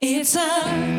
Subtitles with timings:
[0.00, 0.97] It's a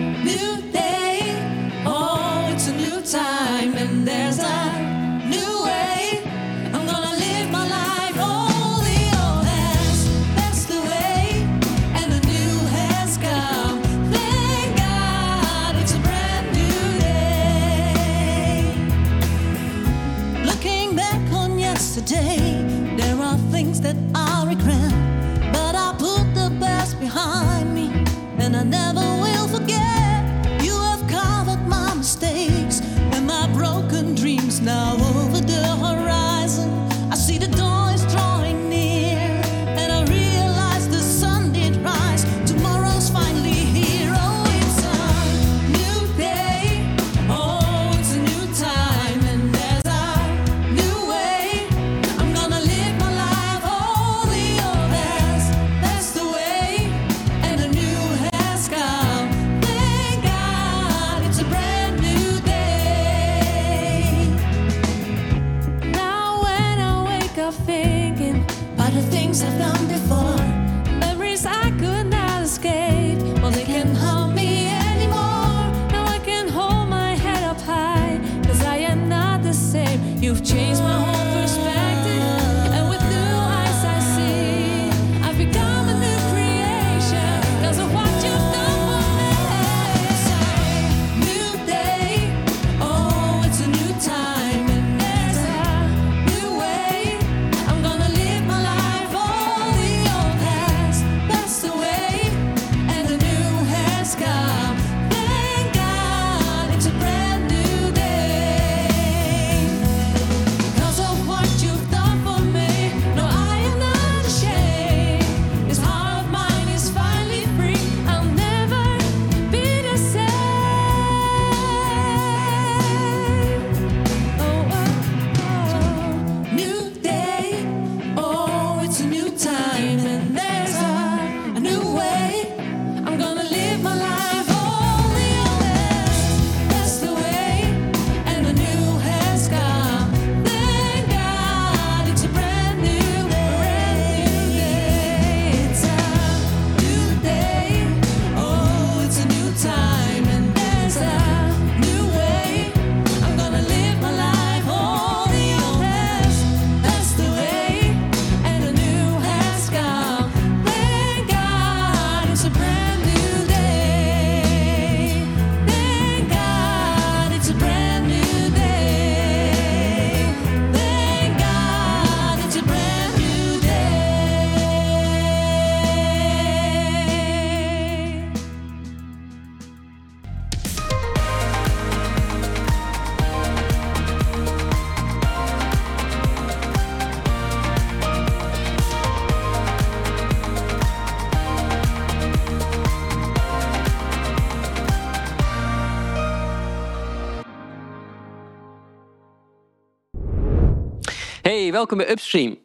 [201.41, 202.57] Hey, welkom bij Upstream.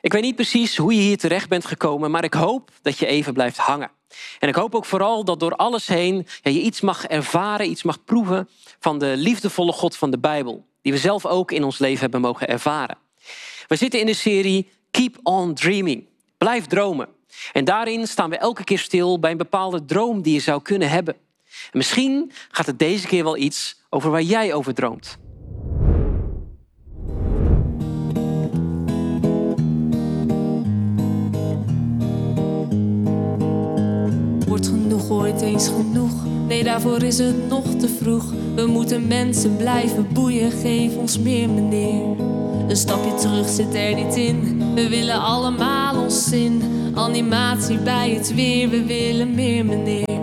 [0.00, 3.06] Ik weet niet precies hoe je hier terecht bent gekomen, maar ik hoop dat je
[3.06, 3.90] even blijft hangen.
[4.38, 8.04] En ik hoop ook vooral dat door alles heen je iets mag ervaren, iets mag
[8.04, 12.00] proeven van de liefdevolle God van de Bijbel, die we zelf ook in ons leven
[12.00, 12.98] hebben mogen ervaren.
[13.66, 16.06] We zitten in de serie Keep on Dreaming.
[16.38, 17.08] Blijf dromen.
[17.52, 20.90] En daarin staan we elke keer stil bij een bepaalde droom die je zou kunnen
[20.90, 21.14] hebben.
[21.44, 25.18] En misschien gaat het deze keer wel iets over waar jij over droomt.
[35.42, 36.12] Ooit eens genoeg?
[36.46, 38.24] Nee, daarvoor is het nog te vroeg.
[38.54, 42.02] We moeten mensen blijven boeien, geef ons meer meneer.
[42.68, 44.62] Een stapje terug zit er niet in.
[44.74, 46.62] We willen allemaal ons zin.
[46.94, 50.20] Animatie bij het weer, we willen meer meneer.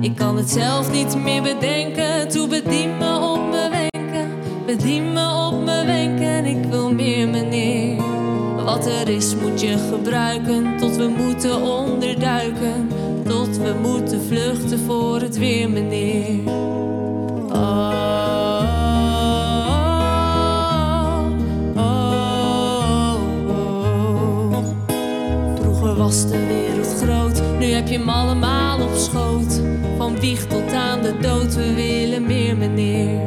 [0.00, 2.28] Ik kan het zelf niet meer bedenken.
[2.28, 4.30] Toe bedien me op me wenken.
[4.66, 6.44] Bedien me op me wenken.
[6.44, 8.02] Ik wil meer meneer.
[8.64, 12.88] Wat er is moet je gebruiken tot we moeten onderduiken.
[13.58, 16.52] We moeten vluchten voor het weer, meneer.
[17.52, 17.92] Oh,
[21.76, 23.14] oh,
[23.48, 24.56] oh.
[25.60, 29.60] Vroeger was de wereld groot, nu heb je hem allemaal op schoot.
[29.96, 33.20] Van wieg tot aan de dood, we willen meer, meneer.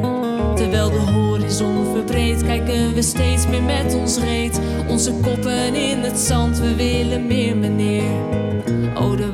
[0.54, 4.60] Terwijl de horizon verbreedt, kijken we steeds meer met ons reet.
[4.88, 8.10] Onze koppen in het zand, we willen meer, meneer.
[8.94, 9.30] Oh, de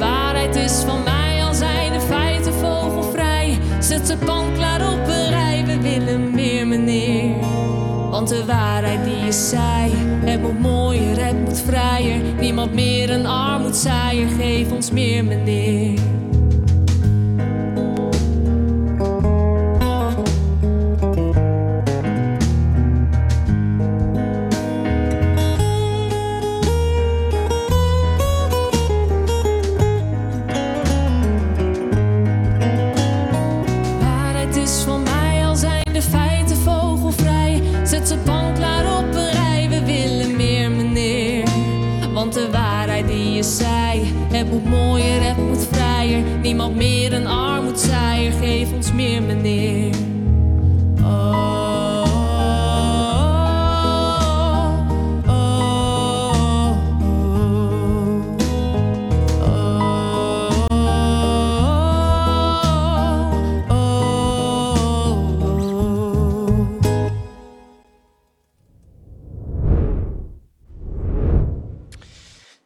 [0.55, 3.59] het is van mij al zijn de feiten vogelvrij.
[3.81, 7.35] Zet ze pan klaar op een rij, we willen meer meneer.
[8.11, 9.93] Want de waarheid die je zei,
[10.25, 12.21] het moet mooier, het moet vrijer.
[12.41, 15.99] Niemand meer een armoedzaaier, geef ons meer meneer.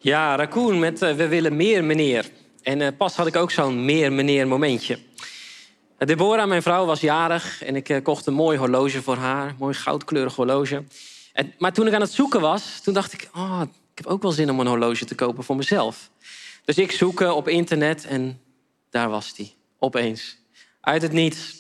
[0.08, 2.30] Ja, Raccoon met eh, We willen meer meneer.
[2.62, 4.98] En eh, pas had ik ook zo'n meer meneer momentje.
[5.98, 9.54] Uh, Deborah, mijn vrouw, was jarig en ik eh, kocht een mooi horloge voor haar.
[9.58, 10.84] Mooi goudkleurig horloge.
[11.32, 13.28] En, maar toen ik aan het zoeken was, toen dacht ik...
[13.34, 16.10] Oh, ik heb ook wel zin om een horloge te kopen voor mezelf.
[16.64, 18.40] Dus ik zoeken op internet en
[18.90, 19.54] daar was die.
[19.78, 20.38] Opeens.
[20.80, 21.57] Uit het niets.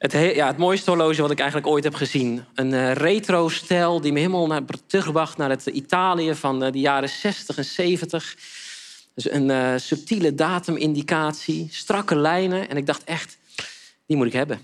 [0.00, 2.44] Het, he- ja, het mooiste horloge wat ik eigenlijk ooit heb gezien.
[2.54, 7.08] Een eh, retro-stijl die me helemaal naar, terugbracht naar het Italië van eh, de jaren
[7.08, 8.36] 60 en 70.
[9.14, 12.68] Dus een eh, subtiele datumindicatie, strakke lijnen.
[12.68, 13.38] En ik dacht echt,
[14.06, 14.60] die moet ik hebben.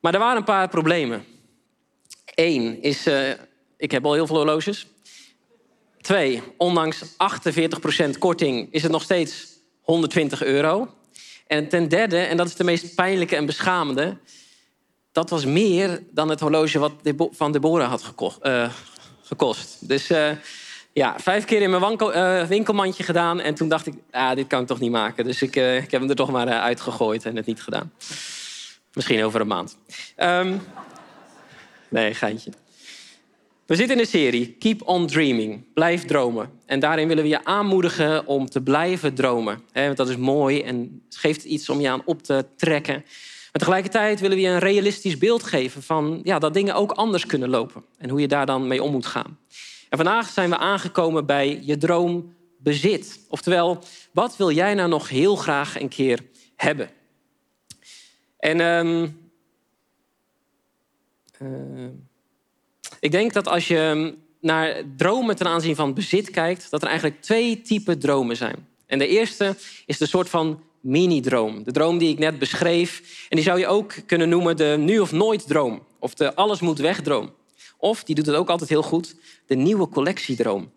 [0.00, 1.24] Maar er waren een paar problemen.
[2.34, 3.06] Eén is,
[3.76, 4.86] ik heb al heel veel horloges.
[6.00, 9.46] Twee, ondanks 48% korting is het nog steeds
[9.80, 10.94] 120 euro.
[11.48, 14.16] En ten derde, en dat is de meest pijnlijke en beschamende...
[15.12, 18.70] dat was meer dan het horloge wat Debo- van Deborah had eh,
[19.22, 19.88] gekost.
[19.88, 20.30] Dus eh,
[20.92, 23.40] ja, vijf keer in mijn eh, winkelmandje gedaan...
[23.40, 25.24] en toen dacht ik, ah, dit kan ik toch niet maken.
[25.24, 27.92] Dus ik, ik heb hem er toch maar uitgegooid en het niet gedaan.
[28.92, 29.78] Misschien over een maand.
[30.16, 30.56] Ehm,
[31.88, 32.50] nee, geintje.
[33.68, 35.72] We zitten in een serie Keep on Dreaming.
[35.74, 36.50] Blijf dromen.
[36.66, 39.62] En daarin willen we je aanmoedigen om te blijven dromen.
[39.72, 42.94] Want dat is mooi en geeft iets om je aan op te trekken.
[42.94, 47.26] Maar tegelijkertijd willen we je een realistisch beeld geven van ja, dat dingen ook anders
[47.26, 47.84] kunnen lopen.
[47.98, 49.38] En hoe je daar dan mee om moet gaan.
[49.88, 53.20] En vandaag zijn we aangekomen bij je droom bezit.
[53.28, 53.78] Oftewel,
[54.12, 56.20] wat wil jij nou nog heel graag een keer
[56.56, 56.90] hebben?
[58.38, 59.08] En ehm,
[61.38, 61.90] ehm,
[63.00, 67.22] ik denk dat als je naar dromen ten aanzien van bezit kijkt, dat er eigenlijk
[67.22, 68.66] twee typen dromen zijn.
[68.86, 69.56] En de eerste
[69.86, 71.64] is de soort van mini-droom.
[71.64, 73.26] De droom die ik net beschreef.
[73.28, 75.82] En die zou je ook kunnen noemen de nu of nooit droom.
[75.98, 77.30] Of de alles moet weg droom.
[77.76, 79.14] Of, die doet het ook altijd heel goed,
[79.46, 80.70] de nieuwe collectiedroom.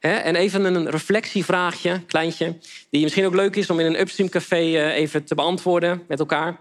[0.00, 2.58] En even een reflectievraagje, kleintje,
[2.90, 6.18] die misschien ook leuk is om in een Upstream Café eh, even te beantwoorden met
[6.18, 6.60] elkaar.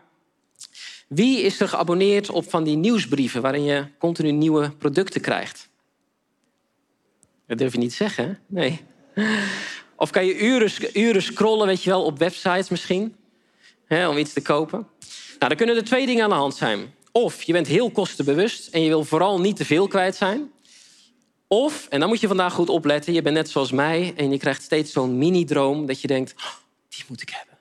[1.15, 5.69] Wie is er geabonneerd op van die nieuwsbrieven waarin je continu nieuwe producten krijgt?
[7.47, 8.33] Dat durf je niet te zeggen, hè?
[8.47, 8.81] Nee.
[9.95, 13.15] Of kan je uren, uren scrollen, weet je wel, op websites misschien,
[13.85, 14.87] hè, om iets te kopen?
[15.27, 16.93] Nou, dan kunnen er twee dingen aan de hand zijn.
[17.11, 20.51] Of je bent heel kostenbewust en je wil vooral niet te veel kwijt zijn.
[21.47, 24.37] Of, en dan moet je vandaag goed opletten, je bent net zoals mij en je
[24.37, 26.53] krijgt steeds zo'n mini-droom dat je denkt, "Oh,
[26.89, 27.52] die moet ik hebben.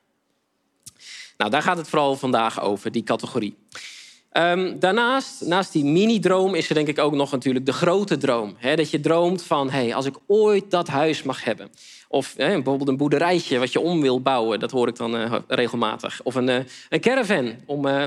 [1.42, 3.56] Nou, daar gaat het vooral vandaag over, die categorie.
[4.30, 8.56] Ehm, daarnaast, naast die mini-droom, is er denk ik ook nog natuurlijk de grote droom.
[8.74, 11.70] Dat je droomt van, hey, als ik ooit dat huis mag hebben.
[12.08, 14.60] Of bijvoorbeeld een boerderijtje wat je om wil bouwen.
[14.60, 16.20] Dat hoor ik dan eh, regelmatig.
[16.22, 18.02] Of een, eh, een caravan om eh,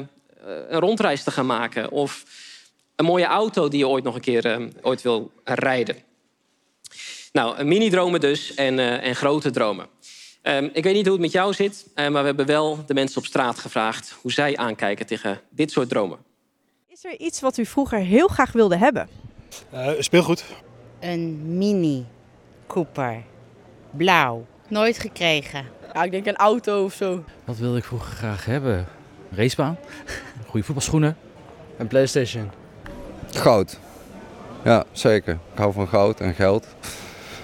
[0.70, 1.92] een rondreis te gaan maken.
[1.92, 2.24] Of
[2.96, 5.96] een mooie auto die je ooit nog een keer ooit wil rijden.
[7.32, 9.95] Nou, mini-dromen dus en, en grote dromen.
[10.46, 12.94] Ehm, ik weet niet hoe het met jou zit, eh, maar we hebben wel de
[12.94, 16.18] mensen op straat gevraagd hoe zij aankijken tegen dit soort dromen.
[16.88, 19.10] Is er iets wat u vroeger heel graag wilde hebben?
[19.70, 20.46] Eh, speelgoed.
[21.00, 22.06] Een Mini
[22.68, 23.24] Cooper.
[23.92, 24.46] Blauw.
[24.68, 25.66] Nooit gekregen.
[25.94, 27.24] Ja, ik denk een auto of zo.
[27.44, 28.78] Wat wilde ik vroeger graag hebben?
[28.78, 29.78] Een racebaan,
[30.48, 31.18] goede voetbalschoenen.
[31.78, 32.52] Een PlayStation.
[33.32, 33.80] Goud.
[34.64, 35.34] Ja, zeker.
[35.34, 36.68] Ik hou van goud en geld.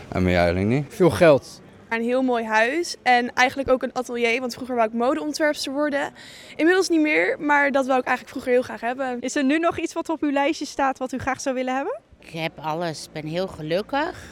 [0.08, 0.86] En meer eigenlijk niet.
[0.90, 1.61] Veel geld.
[1.92, 6.14] Een heel mooi huis en eigenlijk ook een atelier, want vroeger wou ik modeontwerpster worden.
[6.56, 9.22] Inmiddels niet meer, maar dat wou ik eigenlijk vroeger heel graag hebben.
[9.22, 11.76] Is er nu nog iets wat op uw lijstje staat wat u graag zou willen
[11.76, 12.00] hebben?
[12.20, 13.06] Ik heb alles.
[13.06, 14.24] Ik ben heel gelukkig.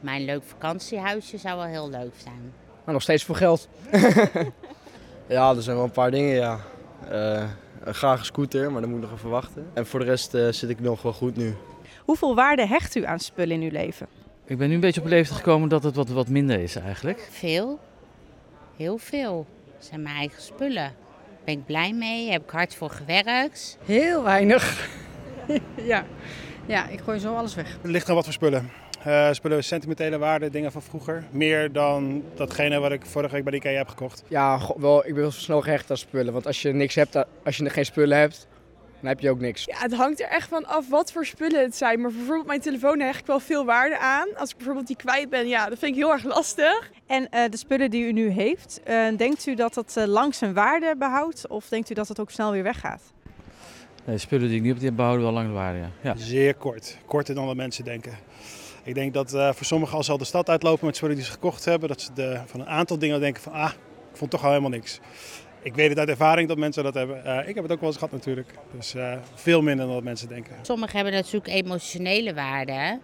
[0.00, 2.52] Mijn leuk vakantiehuisje zou wel heel leuk zijn.
[2.84, 3.68] Maar nog steeds veel geld.
[5.28, 6.58] ja, er zijn wel een paar dingen, ja.
[7.10, 7.44] Eh,
[7.84, 9.70] graag een scooter, maar dan moet ik nog even wachten.
[9.74, 11.54] En voor de rest eh, zit ik nog wel goed nu.
[12.04, 14.06] Hoeveel waarde hecht u aan spullen in uw leven?
[14.48, 16.76] Ik ben nu een beetje op een leeftijd gekomen dat het wat, wat minder is
[16.76, 17.28] eigenlijk.
[17.30, 17.78] Veel.
[18.76, 19.46] Heel veel.
[19.74, 20.92] Dat zijn mijn eigen spullen.
[21.44, 23.78] Ben ik blij mee, heb ik hard voor gewerkt.
[23.84, 24.88] Heel weinig.
[25.76, 26.04] ja.
[26.66, 27.78] ja, ik gooi zo alles weg.
[27.82, 28.70] Het ligt aan wat voor spullen.
[29.06, 31.24] Uh, spullen sentimentele waarde, dingen van vroeger.
[31.30, 34.22] Meer dan datgene wat ik vorige week bij de IKEA heb gekocht.
[34.28, 36.32] Ja, wel, ik ben wel snel gehecht aan spullen.
[36.32, 38.46] Want als je niks hebt, als je geen spullen hebt,
[39.00, 39.64] dan heb je ook niks.
[39.64, 42.00] Ja, het hangt er echt van af wat voor spullen het zijn.
[42.00, 44.28] Maar bijvoorbeeld mijn telefoon hecht ik wel veel waarde aan.
[44.36, 46.90] Als ik bijvoorbeeld die kwijt ben, ja, dat vind ik heel erg lastig.
[47.06, 50.34] En eh, de spullen die u nu heeft, eh, denkt u dat dat eh, lang
[50.34, 51.48] zijn waarde behoudt?
[51.48, 53.02] Of denkt u dat het ook snel weer weggaat?
[54.04, 55.78] Nee, spullen die ik nu heb, die behouden wel lang de waarde.
[55.78, 55.90] Ja.
[56.00, 56.14] Ja.
[56.16, 56.96] Zeer kort.
[57.06, 58.12] Korter dan wat mensen denken.
[58.88, 61.24] Ik denk dat eh, voor sommigen als ze al de stad uitlopen met spullen die
[61.24, 63.70] ze gekocht hebben, dat ze de, van een aantal dingen denken van ah,
[64.10, 65.00] ik vond toch al helemaal niks.
[65.62, 67.24] Ik weet het uit ervaring dat mensen dat hebben.
[67.24, 68.50] Eh, ik heb het ook wel eens gehad natuurlijk.
[68.72, 70.56] Dus eh, veel minder dan wat mensen denken.
[70.62, 73.00] Sommigen hebben natuurlijk emotionele waarde.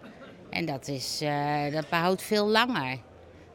[0.51, 2.99] En dat, is, eh, dat behoudt veel langer.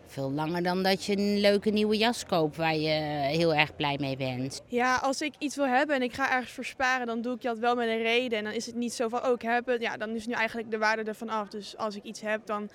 [0.05, 2.89] Veel langer dan dat je een leuke nieuwe jas koopt waar je
[3.25, 4.61] heel erg blij mee bent.
[4.67, 7.41] Ja, als ik iets wil hebben en ik ga ergens voor sparen, dan doe ik
[7.41, 8.37] dat wel met een reden.
[8.37, 9.81] En dan is het niet zo van, oh ik heb het.
[9.81, 11.47] Ja, dan is nu eigenlijk de waarde ervan af.
[11.47, 12.69] Dus als ik iets heb, dan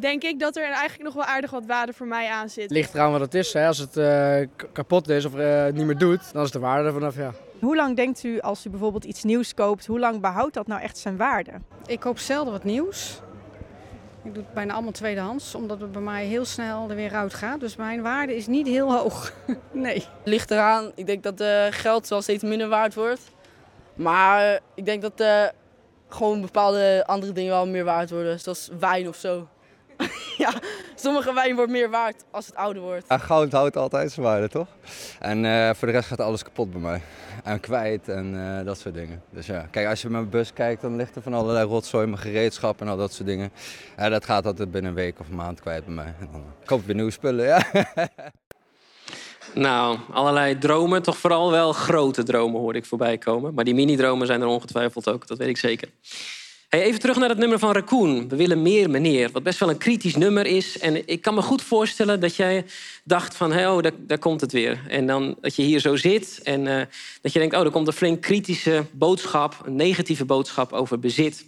[0.00, 2.62] denk ik dat er eigenlijk nog wel aardig wat waarde voor mij aan zit.
[2.62, 3.52] Het ligt eraan wat het is.
[3.52, 3.66] Hè.
[3.66, 4.38] Als het eh,
[4.72, 7.32] kapot is of eh, het niet meer doet, dan is de waarde er vanaf, ja.
[7.60, 10.80] Hoe lang denkt u als u bijvoorbeeld iets nieuws koopt, hoe lang behoudt dat nou
[10.82, 11.50] echt zijn waarde?
[11.86, 13.20] Ik koop zelden wat nieuws.
[14.26, 17.34] Ik doe het bijna allemaal tweedehands, omdat het bij mij heel snel er weer uit
[17.34, 17.60] gaat.
[17.60, 19.32] Dus mijn waarde is niet heel hoog.
[19.72, 20.04] nee.
[20.24, 20.92] ligt eraan.
[20.94, 23.20] Ik denk dat eh, geld wel steeds minder waard wordt.
[23.94, 25.44] Maar eh, ik denk dat eh,
[26.08, 28.40] gewoon bepaalde andere dingen wel meer waard worden.
[28.40, 29.48] Zoals wijn of zo.
[30.44, 30.52] ja,
[30.94, 33.04] sommige wijn wordt meer waard als het ouder wordt.
[33.08, 34.68] Ja, goud houdt altijd zijn waarde, toch?
[35.20, 37.00] En eh, voor de rest gaat alles kapot bij mij.
[37.44, 39.22] En kwijt en eh, dat soort dingen.
[39.30, 42.06] Dus ja, kijk, als je met mijn bus kijkt, dan ligt er van allerlei rotzooi,
[42.06, 43.50] mijn gereedschap en al dat soort dingen.
[43.96, 46.14] Ja, dat gaat altijd binnen een week of een maand kwijt bij mij.
[46.20, 47.62] En dan koop ik weer nieuwe spullen, ja.
[49.54, 53.54] Nou, allerlei dromen, toch vooral wel grote dromen hoorde ik voorbij komen.
[53.54, 55.88] Maar die mini-dromen zijn er ongetwijfeld ook, dat weet ik zeker.
[56.68, 58.28] Even terug naar het nummer van Raccoon.
[58.28, 59.30] We willen meer, meneer.
[59.32, 60.78] Wat best wel een kritisch nummer is.
[60.78, 62.64] En ik kan me goed voorstellen dat jij
[63.04, 63.52] dacht van...
[63.52, 64.80] Hey, oh, daar, komt het weer.
[64.88, 66.86] En dan dat je hier zo zit en eh,
[67.20, 67.54] dat je denkt...
[67.54, 71.44] oh, er komt een flink kritische boodschap, een negatieve boodschap over bezit.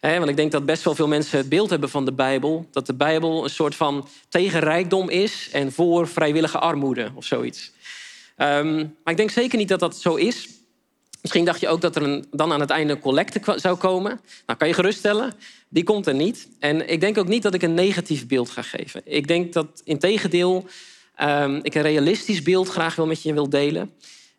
[0.00, 2.68] Want ik denk dat best wel veel mensen het beeld hebben van de Bijbel.
[2.70, 7.72] Dat de Bijbel een soort van tegen rijkdom is en voor vrijwillige armoede of zoiets.
[8.36, 10.48] Ehm, maar ik denk zeker niet dat dat zo is.
[11.22, 14.20] Misschien dacht je ook dat er een, dan aan het einde een collecte zou komen.
[14.46, 15.32] Nou, kan je geruststellen,
[15.68, 16.48] die komt er niet.
[16.58, 19.02] En ik denk ook niet dat ik een negatief beeld ga geven.
[19.04, 20.66] Ik denk dat in tegendeel
[21.14, 23.92] ehm, ik een realistisch beeld graag wil met je wil delen.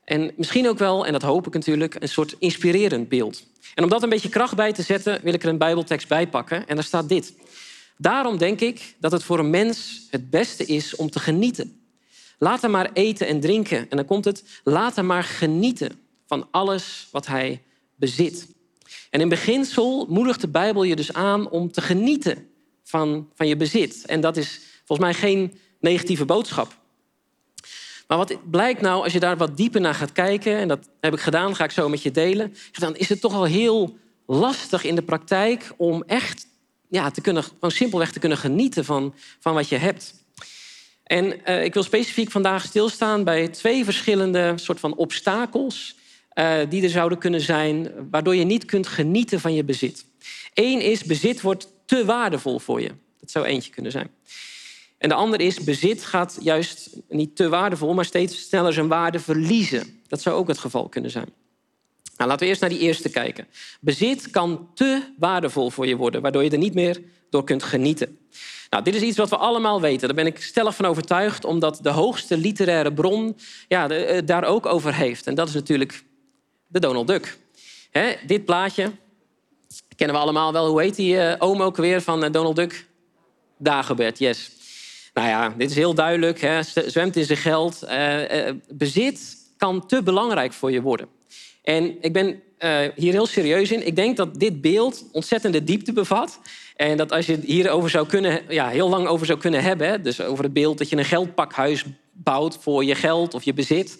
[0.03, 3.43] En misschien ook wel, en dat hoop ik natuurlijk, een soort inspirerend beeld.
[3.75, 6.27] En om dat een beetje kracht bij te zetten, wil ik er een Bijbeltekst bij
[6.27, 6.67] pakken.
[6.67, 7.33] En daar staat dit.
[7.97, 11.81] Daarom denk ik dat het voor een mens het beste is om te genieten.
[12.39, 13.89] Laat hem maar eten en drinken.
[13.89, 17.62] En dan komt het, laat hem maar genieten van alles wat hij
[17.96, 18.48] bezit.
[19.10, 22.48] En in beginsel moedigt de Bijbel je dus aan om te genieten
[22.84, 24.06] van, van je bezit.
[24.06, 26.82] En dat is volgens mij geen negatieve boodschap.
[28.08, 30.58] Maar wat blijkt nou, als je daar wat dieper naar gaat kijken...
[30.58, 32.56] en dat heb ik gedaan, ga ik zo met je delen...
[32.72, 36.48] dan is het toch wel heel lastig in de praktijk om echt
[36.89, 40.13] ja, te kunnen, gewoon simpelweg te kunnen genieten van, van wat je hebt.
[41.03, 45.96] En eh, ik wil specifiek vandaag stilstaan bij twee verschillende soort van obstakels
[46.33, 50.05] eh, die er zouden kunnen zijn, waardoor je niet kunt genieten van je bezit.
[50.53, 52.91] Eén is bezit wordt te waardevol voor je.
[53.19, 54.09] Dat zou eentje kunnen zijn.
[54.97, 59.19] En de andere is bezit gaat juist niet te waardevol, maar steeds sneller zijn waarde
[59.19, 60.01] verliezen.
[60.07, 61.29] Dat zou ook het geval kunnen zijn.
[62.17, 63.47] Nou, laten we eerst naar die eerste kijken.
[63.81, 68.17] Bezit kan te waardevol voor je worden, waardoor je er niet meer door kunt genieten.
[68.69, 70.07] Nou, dit is iets wat we allemaal weten.
[70.07, 73.37] Daar ben ik stellig van overtuigd, omdat de hoogste literaire bron
[73.67, 75.27] ja, eh, daar ook over heeft.
[75.27, 76.03] En dat is natuurlijk
[76.74, 77.38] de Donald Duck.
[78.25, 78.92] Dit plaatje
[79.96, 80.68] kennen we allemaal wel.
[80.68, 82.86] Hoe heet die eh, oom ook weer van eh, Donald Duck?
[83.58, 84.51] Dagobert, yes.
[85.13, 86.42] Nou ja, dit is heel duidelijk.
[86.42, 86.63] Hè.
[86.63, 87.84] Zwemt in zijn geld.
[87.84, 91.08] Eh, bezit kan te belangrijk voor je worden.
[91.63, 92.42] En ik ben
[92.96, 93.88] hier heel serieus in.
[93.88, 96.39] Ik denk dat dit beeld ontzettende diepte bevat.
[96.75, 100.03] En dat als je het hierover zou kunnen, ja, heel lang over zou kunnen hebben.
[100.03, 103.98] Dus over het beeld dat je een geldpakhuis bouwt voor je geld of je bezit.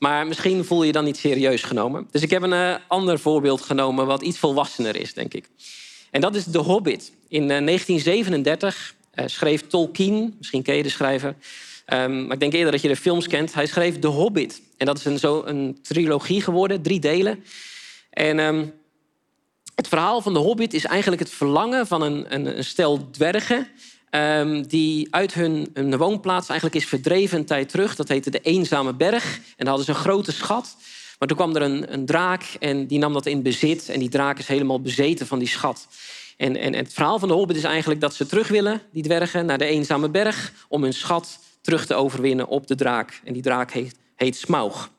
[0.00, 2.08] Maar misschien voel je dan niet serieus genomen.
[2.10, 5.48] Dus ik heb een eh, ander voorbeeld genomen wat iets volwassener is, denk ik.
[6.10, 7.12] En dat is The Hobbit.
[7.28, 11.34] In eh, 1937 eh, schreef Tolkien, misschien ken je de schrijver...
[11.84, 13.54] Ehm, maar ik denk eerder dat je de films kent.
[13.54, 14.62] Hij schreef The Hobbit.
[14.76, 17.44] En dat is een, zo een trilogie geworden, drie delen.
[18.10, 18.66] En ehm,
[19.74, 23.68] het verhaal van The Hobbit is eigenlijk het verlangen van een, een, een stel dwergen...
[24.10, 27.96] ehm, die uit hun, hun woonplaats eigenlijk is verdreven een tijd terug.
[27.96, 29.36] Dat heette de Eenzame Berg.
[29.36, 30.76] En daar hadden ze een grote schat.
[31.18, 33.88] Maar toen kwam er een, een draak en die nam dat in bezit.
[33.88, 35.86] En die draak is helemaal bezeten van die schat.
[36.36, 39.46] En, en, het verhaal van de Hobbit is eigenlijk dat ze terug willen, die dwergen,
[39.46, 40.52] naar de eenzame berg...
[40.68, 43.20] om hun schat terug te overwinnen op de draak.
[43.24, 43.72] En die draak
[44.16, 44.90] heet Smaug.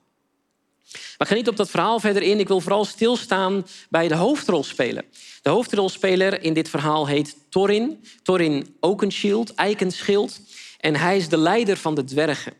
[0.91, 2.39] Maar ik ga niet op dat verhaal verder in.
[2.39, 5.03] Ik wil vooral stilstaan bij de hoofdrolspeler.
[5.41, 8.03] De hoofdrolspeler in dit verhaal heet Thorin.
[8.23, 10.39] Thorin Oakenshield, Eikenschild.
[10.79, 12.53] En hij is de leider van de dwergen.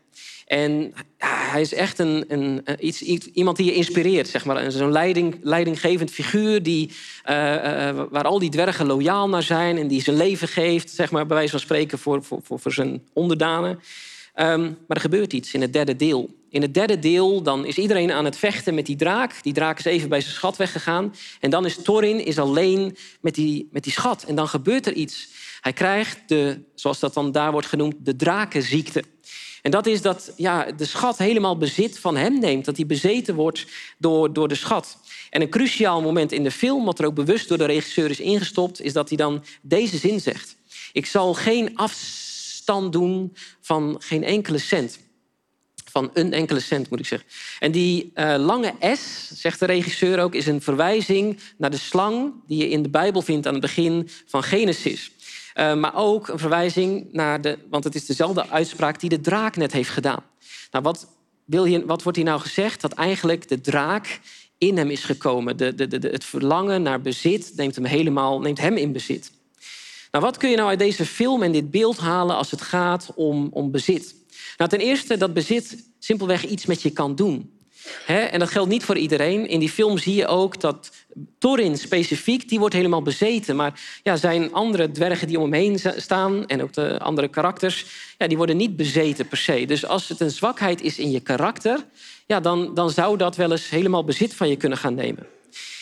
[0.46, 3.00] En hij is echt een, een, een- iets,
[3.32, 4.72] iemand die je inspireert, zeg maar.
[4.72, 6.90] Zo'n leiding, leidinggevend figuur die,
[7.22, 9.78] eh, eh, waar al die dwergen loyaal naar zijn...
[9.78, 12.72] en die zijn leven geeft, zeg maar, bij wijze van spreken, voor, voor, voor, voor
[12.72, 13.80] zijn onderdanen.
[14.34, 16.30] Ehm, maar er gebeurt iets in het derde deel.
[16.52, 19.42] In het derde deel dan is iedereen aan het vechten met die draak.
[19.42, 21.14] Die draak is even bij zijn schat weggegaan.
[21.40, 24.24] En dan is Thorin is alleen met die, met die schat.
[24.24, 25.28] En dan gebeurt er iets.
[25.60, 29.04] Hij krijgt de, zoals dat dan daar wordt genoemd, de drakenziekte.
[29.62, 32.64] En dat is dat ja, de schat helemaal bezit van hem neemt.
[32.64, 33.66] Dat hij bezeten wordt
[33.98, 34.98] door, door de schat.
[35.30, 38.20] En een cruciaal moment in de film, wat er ook bewust door de regisseur is
[38.20, 40.56] ingestopt, is dat hij dan deze zin zegt.
[40.92, 45.01] Ik zal geen afstand doen van geen enkele cent.
[45.92, 47.28] Van een enkele cent, moet ik zeggen.
[47.58, 52.32] En die eh, lange S, zegt de regisseur ook, is een verwijzing naar de slang
[52.46, 55.10] die je in de Bijbel vindt aan het begin van Genesis.
[55.54, 59.56] Eh, maar ook een verwijzing naar de, want het is dezelfde uitspraak die de draak
[59.56, 60.22] net heeft gedaan.
[60.70, 61.06] Nou, wat,
[61.44, 62.80] wil wat wordt hier nou gezegd?
[62.80, 64.20] Dat eigenlijk de draak
[64.58, 65.56] in hem is gekomen.
[65.56, 69.32] De, de, de- het verlangen naar bezit neemt hem helemaal, neemt hem in bezit.
[70.10, 73.10] Nou, wat kun je nou uit deze film en dit beeld halen als het gaat
[73.14, 74.14] om, om bezit?
[74.56, 77.60] Nou, ten eerste dat bezit simpelweg iets met je kan doen.
[78.06, 79.48] En dat geldt niet voor iedereen.
[79.48, 80.90] In die film zie je ook dat
[81.38, 83.56] Thorin specifiek, die wordt helemaal bezeten.
[83.56, 86.46] Maar ja, zijn andere dwergen die om hem heen staan...
[86.46, 87.86] en ook de andere karakters,
[88.18, 89.64] ja, die worden niet bezeten per se.
[89.64, 91.84] Dus als het een zwakheid is in je karakter...
[92.26, 95.26] Ja, dan, dan zou dat wel eens helemaal bezit van je kunnen gaan nemen.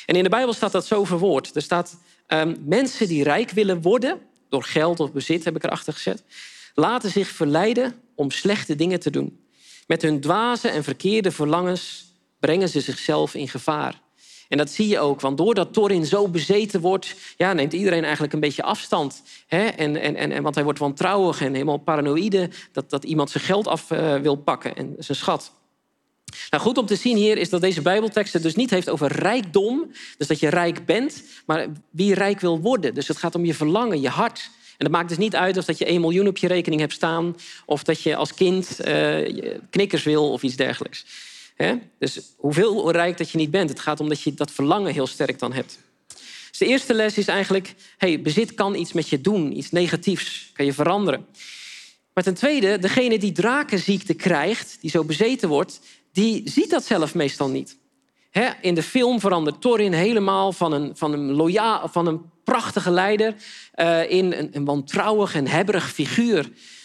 [0.06, 1.56] En in de Bijbel staat dat zo verwoord.
[1.56, 5.92] Er staat ehm, mensen die rijk willen worden, door geld of bezit heb ik erachter
[5.92, 6.22] gezet,
[6.74, 9.44] laten zich verleiden om slechte dingen te doen.
[9.86, 12.04] Met hun dwaze en verkeerde verlangens
[12.40, 14.00] brengen ze zichzelf in gevaar.
[14.48, 18.32] En dat zie je ook, want doordat Thorin zo bezeten wordt, ja, neemt iedereen eigenlijk
[18.32, 19.22] een beetje afstand.
[19.46, 19.66] Hè?
[19.66, 23.66] En, en, en, want hij wordt wantrouwig en helemaal paranoïde dat, dat iemand zijn geld
[23.66, 25.52] af eh, wil pakken en zijn schat.
[26.50, 29.12] Nou, goed om te zien hier is dat deze Bijbeltekst het dus niet heeft over
[29.12, 29.90] rijkdom.
[30.18, 32.94] Dus dat je rijk bent, maar wie rijk wil worden.
[32.94, 34.50] Dus het gaat om je verlangen, je hart.
[34.80, 36.92] En dat maakt dus niet uit of dat je 1 miljoen op je rekening hebt
[36.92, 37.36] staan...
[37.66, 41.04] of dat je als kind eh, knikkers wil of iets dergelijks.
[41.54, 41.74] Hè?
[41.98, 43.68] Dus hoeveel rijk dat je niet bent.
[43.68, 45.78] Het gaat om dat je dat verlangen heel sterk dan hebt.
[46.48, 47.74] Dus de eerste les is eigenlijk...
[47.96, 50.50] Hey, bezit kan iets met je doen, iets negatiefs.
[50.52, 51.26] Kan je veranderen.
[52.14, 55.80] Maar ten tweede, degene die drakenziekte krijgt, die zo bezeten wordt,
[56.12, 57.78] die ziet dat zelf meestal niet.
[58.60, 63.34] In de film verandert Thorin helemaal van een, van een, loyaal, van een prachtige leider
[63.72, 66.42] eh, in een, een wantrouwig en hebberig figuur.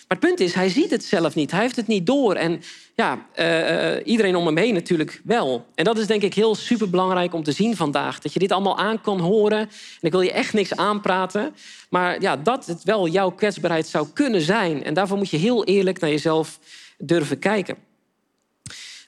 [0.07, 1.51] Maar het punt is, hij ziet het zelf niet.
[1.51, 2.35] Hij heeft het niet door.
[2.35, 2.61] En
[2.95, 5.65] ja, eh, eh, iedereen om hem heen natuurlijk wel.
[5.75, 8.19] En dat is denk ik heel superbelangrijk om te zien vandaag.
[8.19, 9.59] Dat je dit allemaal aan kan horen.
[9.59, 9.69] En
[10.01, 11.55] ik wil je echt niks aanpraten.
[11.89, 14.83] Maar ja, dat het wel jouw kwetsbaarheid zou kunnen zijn.
[14.83, 16.59] En daarvoor moet je heel eerlijk naar jezelf
[16.97, 17.77] durven kijken.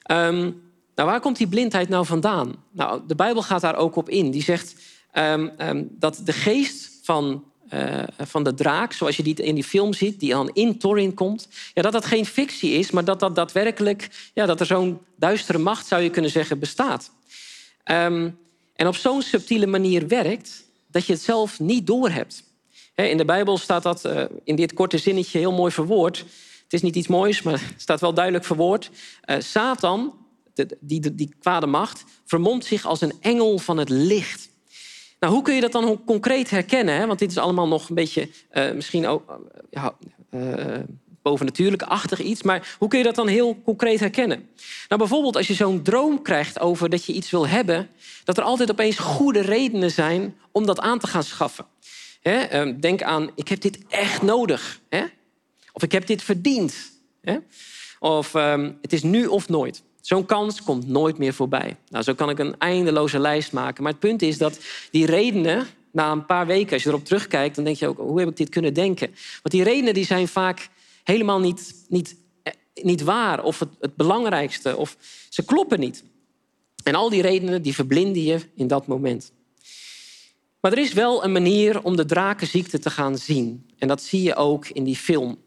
[0.02, 0.50] Ehm,
[0.94, 2.54] nou, waar komt die blindheid nou vandaan?
[2.70, 4.30] Nou, de Bijbel gaat daar ook op in.
[4.30, 4.74] Die zegt
[5.10, 9.64] ehm, ehm, dat de geest van, eh, van de draak, zoals je die in die
[9.64, 13.20] film ziet, die dan in Thorin komt, ja, dat dat geen fictie is, maar dat
[13.20, 17.10] dat daadwerkelijk, ja, dat er zo'n duistere macht, zou je kunnen zeggen, bestaat.
[17.84, 18.30] Ehm,
[18.74, 22.46] en op zo'n subtiele manier werkt dat je het zelf niet doorhebt.
[22.94, 26.18] In de Bijbel staat dat eh, in dit korte zinnetje heel mooi verwoord.
[26.62, 28.90] Het is niet iets moois, maar het staat wel duidelijk verwoord.
[29.20, 30.14] Eh, Satan,
[30.54, 34.48] die, die, die kwade macht, vermomt zich als een engel van het licht.
[35.20, 36.94] Nou, hoe kun je dat dan concreet herkennen?
[36.94, 37.06] Hè?
[37.06, 39.86] Want dit is allemaal nog een beetje eh, misschien ook eh,
[40.30, 40.80] eh,
[41.22, 42.42] bovennatuurlijk-achtig iets.
[42.42, 44.48] Maar hoe kun je dat dan heel concreet herkennen?
[44.88, 47.88] Nou, bijvoorbeeld als je zo'n droom krijgt over dat je iets wil hebben...
[48.24, 51.66] dat er altijd opeens goede redenen zijn om dat aan te gaan schaffen.
[52.20, 52.38] Hè?
[52.38, 54.80] eh, denk aan, ik heb dit echt nodig.
[54.88, 55.04] Hè?
[55.72, 56.74] Of ik heb dit verdiend.
[57.20, 57.36] Hè?
[57.98, 59.82] Of ehm, het is nu of nooit.
[60.08, 61.76] Zo'n kans komt nooit meer voorbij.
[61.88, 63.82] Nou, zo kan ik een eindeloze lijst maken.
[63.82, 64.58] Maar het punt is dat
[64.90, 68.18] die redenen, na een paar weken, als je erop terugkijkt, dan denk je ook, hoe
[68.18, 69.08] heb ik dit kunnen denken?
[69.42, 70.68] Want die redenen die zijn vaak
[71.04, 72.16] helemaal niet, niet
[72.82, 74.96] niet waar of het, het belangrijkste of
[75.28, 76.04] ze kloppen niet.
[76.82, 79.32] En al die redenen die verblinden je in dat moment.
[80.60, 83.70] Maar er is wel een manier om de drakenziekte te gaan zien.
[83.78, 85.38] En dat zie je ook in die film.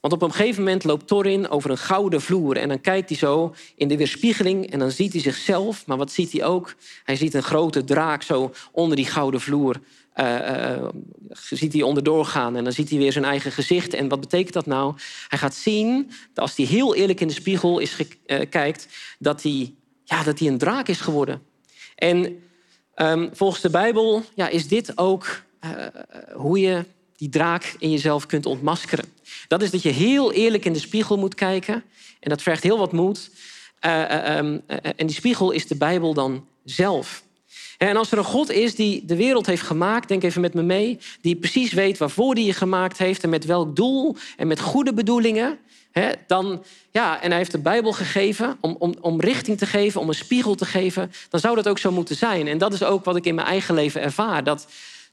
[0.00, 2.56] Want op een gegeven moment loopt Thorin over een gouden vloer.
[2.56, 5.86] En dan kijkt hij zo in de weerspiegeling en dan ziet hij zichzelf.
[5.86, 6.74] Maar wat ziet hij ook?
[7.04, 9.80] Hij ziet een grote draak zo onder die gouden vloer.
[10.16, 10.88] Uh, uh,
[11.30, 13.94] ziet hij onderdoor gaan en dan ziet hij weer zijn eigen gezicht.
[13.94, 14.94] En wat betekent dat nou?
[15.28, 19.42] Hij gaat zien, dat als hij heel eerlijk in de spiegel is uh, kijkt, dat
[19.42, 21.42] hij, ja, dat hij een draak is geworden.
[21.94, 22.42] En
[22.96, 25.42] um, volgens de Bijbel ja, is dit ook
[26.32, 26.84] hoe je
[27.20, 29.04] die draak in jezelf kunt ontmaskeren.
[29.48, 31.84] Dat is dat je heel eerlijk in de spiegel moet kijken.
[32.20, 33.30] En dat vergt heel wat moed.
[33.86, 37.22] Uh, uh, um, uh, en die spiegel is de Bijbel dan zelf.
[37.78, 40.62] En als er een God is die de wereld heeft gemaakt, denk even met me
[40.62, 44.60] mee, die precies weet waarvoor hij je gemaakt heeft en met welk doel en met
[44.60, 45.58] goede bedoelingen,
[45.90, 50.00] hè, dan, ja, en hij heeft de Bijbel gegeven om, om, om richting te geven,
[50.00, 52.48] om een spiegel te geven, dan zou dat ook zo moeten zijn.
[52.48, 54.66] En dat is ook wat ik in mijn eigen leven ervaar, dat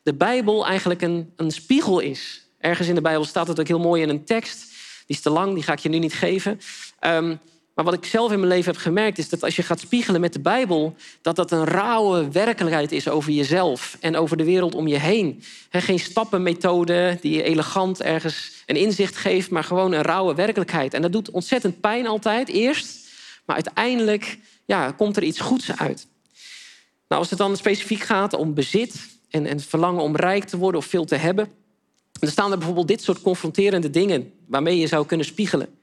[0.08, 2.48] de Bijbel eigenlijk een, een spiegel is.
[2.60, 4.60] Ergens in de Bijbel staat het ook heel mooi in een tekst.
[5.06, 6.60] Die is te lang, die ga ik je nu niet geven.
[7.06, 7.40] Um,
[7.74, 10.22] maar wat ik zelf in mijn leven heb gemerkt is dat als je gaat spiegelen
[10.22, 14.76] met de Bijbel, dat dat een rauwe werkelijkheid is over jezelf en over de wereld
[14.76, 15.44] om je heen.
[15.70, 20.94] He, geen stappenmethode die je elegant ergens een inzicht geeft, maar gewoon een rauwe werkelijkheid.
[20.94, 23.10] En dat doet ontzettend pijn altijd, eerst.
[23.46, 26.08] Maar uiteindelijk ja, komt er iets goeds uit.
[27.08, 30.80] Nou, als het dan specifiek gaat om bezit en, en verlangen om rijk te worden
[30.80, 31.50] of veel te hebben,
[32.20, 35.80] dan staan er bijvoorbeeld dit soort confronterende dingen waarmee je zou kunnen spiegelen.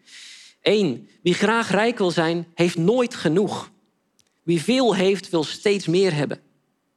[0.63, 3.71] Eén, wie graag rijk wil zijn, heeft nooit genoeg.
[4.43, 6.41] Wie veel heeft, wil steeds meer hebben.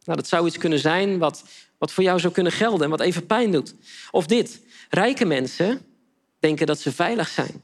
[0.03, 1.43] Nou, dat zou iets kunnen zijn wat,
[1.77, 3.75] wat voor jou zou kunnen gelden en wat even pijn doet.
[4.11, 5.81] Of dit, rijke mensen
[6.39, 7.63] denken dat ze veilig zijn.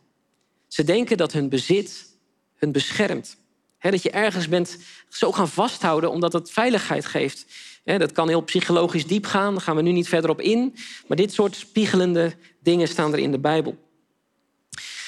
[0.68, 2.12] Ze denken dat hun bezit
[2.56, 3.38] hun beschermt.
[3.80, 4.78] dat je ergens bent
[5.10, 7.46] zo gaan vasthouden omdat het veiligheid geeft.
[7.84, 10.76] Dat kan heel psychologisch diep gaan, daar gaan we nu niet verder op in.
[11.08, 13.76] Maar dit soort spiegelende dingen staan er in de Bijbel.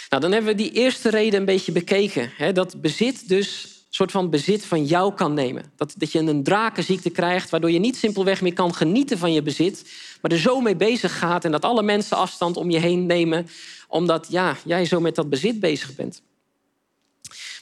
[0.10, 2.54] Nou, dan hebben we die eerste reden een beetje bekeken.
[2.54, 5.64] Dat bezit dus een soort van bezit van jou kan nemen.
[5.76, 9.42] Dat, dat je een drakenziekte krijgt, waardoor je niet simpelweg meer kan genieten van je
[9.42, 13.06] bezit, maar er zo mee bezig gaat en dat alle mensen afstand om je heen
[13.06, 13.48] nemen,
[13.88, 16.22] omdat ja, jij zo met dat bezit bezig bent.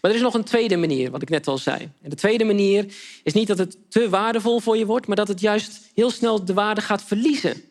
[0.03, 1.89] Maar er is nog een tweede manier, wat ik net al zei.
[2.01, 2.85] En de tweede manier
[3.23, 6.45] is niet dat het te waardevol voor je wordt, maar dat het juist heel snel
[6.45, 7.61] de waarde gaat verliezen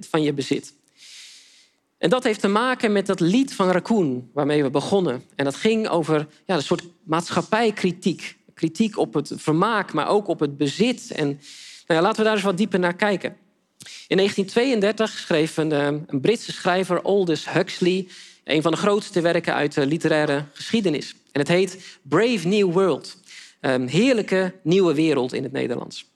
[0.00, 0.74] van je bezit.
[1.98, 5.22] En dat heeft te maken met dat lied van Raccoon, waarmee we begonnen.
[5.34, 8.36] En dat ging over ja, een soort maatschappijkritiek.
[8.54, 11.10] Kritiek op het vermaak, maar ook op het bezit.
[11.10, 13.36] En nou ja, laten we daar eens wat dieper naar kijken.
[14.08, 18.06] In 1932 schreef een, eh, een Britse schrijver, Aldous Huxley,
[18.44, 21.14] een van de grootste werken uit de literaire geschiedenis.
[21.32, 23.16] En het heet Brave New World.
[23.60, 26.10] Een heerlijke nieuwe wereld in het Nederlands.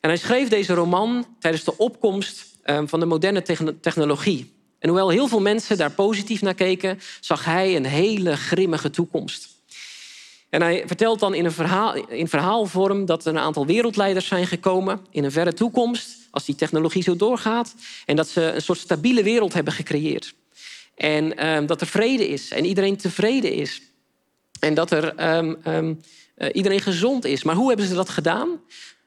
[0.00, 3.42] En hij schreef deze roman tijdens de opkomst eh, van de moderne
[3.80, 4.52] technologie.
[4.78, 9.48] En hoewel heel veel mensen daar positief naar keken, zag hij een hele grimmige toekomst.
[10.50, 14.46] En hij vertelt dan in, een verhaal, in verhaalvorm dat er een aantal wereldleiders zijn
[14.46, 17.74] gekomen in een verre toekomst, als die technologie zo doorgaat,
[18.06, 20.34] en dat ze een soort stabiele wereld hebben gecreëerd.
[21.02, 23.82] En um, dat er vrede is en iedereen tevreden is.
[24.60, 26.00] En dat er um, um,
[26.36, 27.42] uh, iedereen gezond is.
[27.42, 28.60] Maar hoe hebben ze dat gedaan?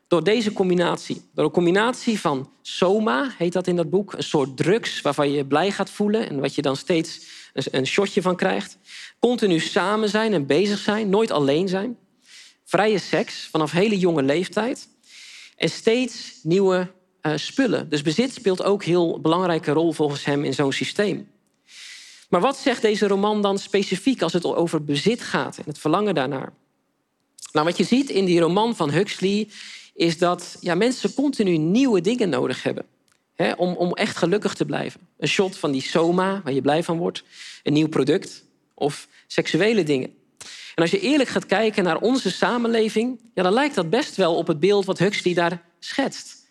[0.08, 1.22] Door deze combinatie.
[1.34, 4.14] Door een combinatie van soma, heet dat in dat boek.
[4.14, 6.30] Een soort drugs waarvan je je blij gaat voelen.
[6.30, 7.20] En wat je dan steeds
[7.54, 8.78] een shotje van krijgt.
[9.20, 11.10] Continu samen zijn en bezig zijn.
[11.10, 11.98] Nooit alleen zijn.
[12.66, 14.88] Vrije seks vanaf hele jonge leeftijd.
[15.56, 17.90] En steeds nieuwe uh, spullen.
[17.90, 21.34] Dus bezit speelt ook heel belangrijke rol volgens hem in zo'n systeem.
[22.36, 26.16] Maar wat zegt deze roman dan specifiek als het over bezit gaat en het verlangen
[26.16, 26.54] daarnaar?
[27.52, 29.50] Nou, wat je ziet in die roman van Huxley
[29.94, 32.86] is dat ja, mensen continu nieuwe dingen nodig hebben.
[33.58, 35.00] Om, om echt gelukkig te blijven.
[35.18, 37.24] Een shot van die soma, waar je blij van wordt.
[37.64, 38.44] Een nieuw product.
[38.74, 40.14] Of seksuele dingen.
[40.76, 43.20] En als je eerlijk gaat kijken naar onze samenleving...
[43.34, 46.44] Ja, dan lijkt dat best wel op het beeld wat Huxley daar schetst.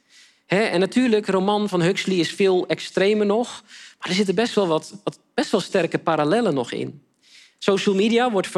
[0.47, 3.63] En natuurlijk, roman van Huxley is veel extremer nog.
[3.99, 7.03] Maar er zitten best wel, wat, wat best wel sterke parallellen nog in.
[7.59, 8.49] Social media wordt,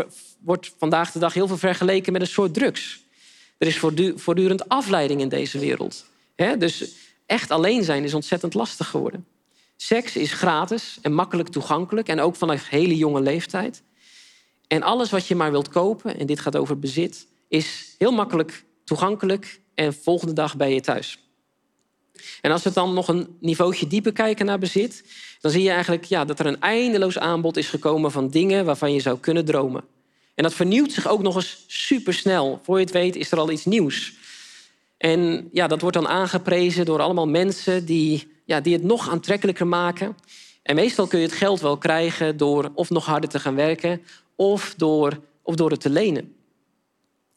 [0.41, 3.05] wordt vandaag de dag heel veel vergeleken met een soort drugs.
[3.59, 3.79] Er is
[4.17, 6.05] voortdurend afleiding in deze wereld.
[6.59, 6.95] Dus
[7.27, 9.27] echt alleen zijn is ontzettend lastig geworden.
[9.77, 13.83] Seks is gratis en makkelijk toegankelijk en ook vanaf hele jonge leeftijd.
[14.67, 18.65] En alles wat je maar wilt kopen, en dit gaat over bezit, is heel makkelijk
[18.85, 21.26] toegankelijk en volgende dag ben je thuis.
[22.41, 25.05] En als we dan nog een niveautje dieper kijken naar bezit,
[25.41, 28.93] dan zie je eigenlijk ja, dat er een eindeloos aanbod is gekomen van dingen waarvan
[28.93, 29.85] je zou kunnen dromen.
[30.35, 32.61] En dat vernieuwt zich ook nog eens supersnel.
[32.63, 34.13] Voor je het weet is er al iets nieuws.
[34.99, 39.67] En ja, dat wordt dan aangeprezen door allemaal mensen die, ja, die het nog aantrekkelijker
[39.67, 40.17] maken.
[40.63, 44.03] En meestal kun je het geld wel krijgen door of nog harder te gaan werken
[44.37, 46.35] of door, of door het te lenen.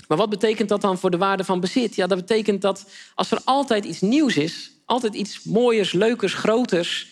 [0.07, 1.95] Maar wat betekent dat dan voor de waarde van bezit?
[1.95, 7.07] Ja, dat betekent dat als er altijd iets nieuws is, altijd iets mooiers, leukers, groters,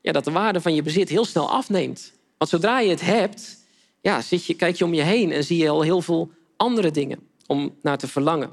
[0.00, 2.12] ja, dat de waarde van je bezit heel snel afneemt.
[2.38, 3.56] Want zodra je het hebt,
[4.00, 6.90] ja, zit je, kijk je om je heen en zie je al heel veel andere
[6.90, 8.52] dingen om naar te verlangen.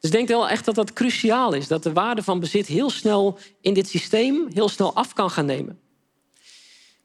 [0.00, 2.90] Dus ik denk wel echt dat dat cruciaal is, dat de waarde van bezit heel
[2.90, 5.78] snel in dit systeem heel snel af kan gaan nemen.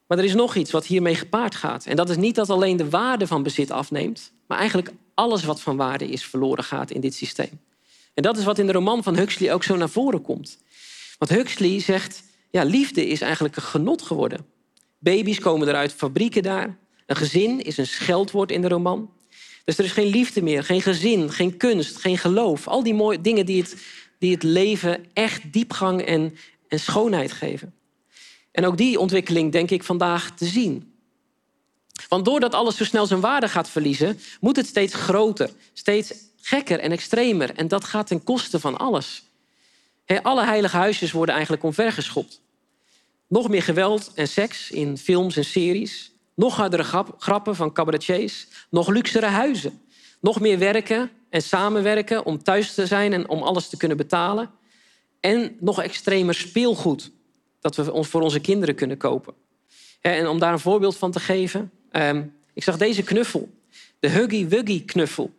[0.08, 1.86] Maar er is nog iets wat hiermee gepaard gaat.
[1.86, 5.62] En dat is niet dat alleen de waarde van bezit afneemt, maar eigenlijk alles wat
[5.62, 7.60] van waarde is verloren gaat in dit systeem.
[8.14, 10.58] En dat is wat in de roman van Huxley ook zo naar voren komt.
[11.18, 14.46] Want Huxley zegt, ja, liefde is eigenlijk een genot geworden.
[15.00, 16.78] Baby's komen eruit fabrieken daar.
[17.06, 19.12] Een gezin is een scheldwoord in de roman.
[19.66, 22.68] Dus er is geen liefde meer, geen gezin, geen kunst, geen geloof.
[22.68, 23.76] Al die mooie dingen die het,
[24.20, 26.36] die het leven echt diepgang en,
[26.68, 27.74] en schoonheid geven.
[28.52, 30.94] En ook die ontwikkeling denk ik vandaag te zien.
[32.08, 36.80] Want doordat alles zo snel zijn waarde gaat verliezen, moet het steeds groter, steeds gekker
[36.80, 37.56] en extremer.
[37.56, 39.24] En dat gaat ten koste van alles.
[40.22, 42.42] alle heilige huisjes worden eigenlijk omvergeschopt.
[43.28, 46.12] Nog meer geweld en seks in films en series.
[46.36, 48.48] Nog hardere grappen van cabaretiers.
[48.70, 49.82] Nog luxere huizen.
[50.22, 54.52] Nog meer werken en samenwerken om thuis te zijn en om alles te kunnen betalen.
[55.20, 57.12] En nog extremer speelgoed
[57.60, 59.34] dat we ons voor onze kinderen kunnen kopen.
[60.02, 61.72] En om daar een voorbeeld van te geven.
[61.92, 62.24] Ehm,
[62.54, 63.50] ik zag deze knuffel.
[64.00, 65.34] De Huggy Wuggy knuffel.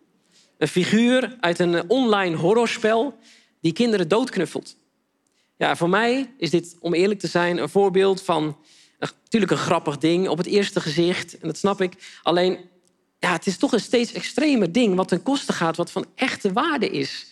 [0.60, 3.18] Een figuur uit een online horrorspel
[3.60, 4.76] die kinderen doodknuffelt.
[5.56, 8.56] Ja, voor mij is dit, om eerlijk te zijn, een voorbeeld van
[8.98, 11.38] natuurlijk een grappig ding op het eerste gezicht.
[11.38, 12.18] En dat snap ik.
[12.22, 12.58] Alleen,
[13.18, 16.52] ja, het is toch een steeds extremer ding wat ten koste gaat, wat van echte
[16.52, 17.26] waarde is.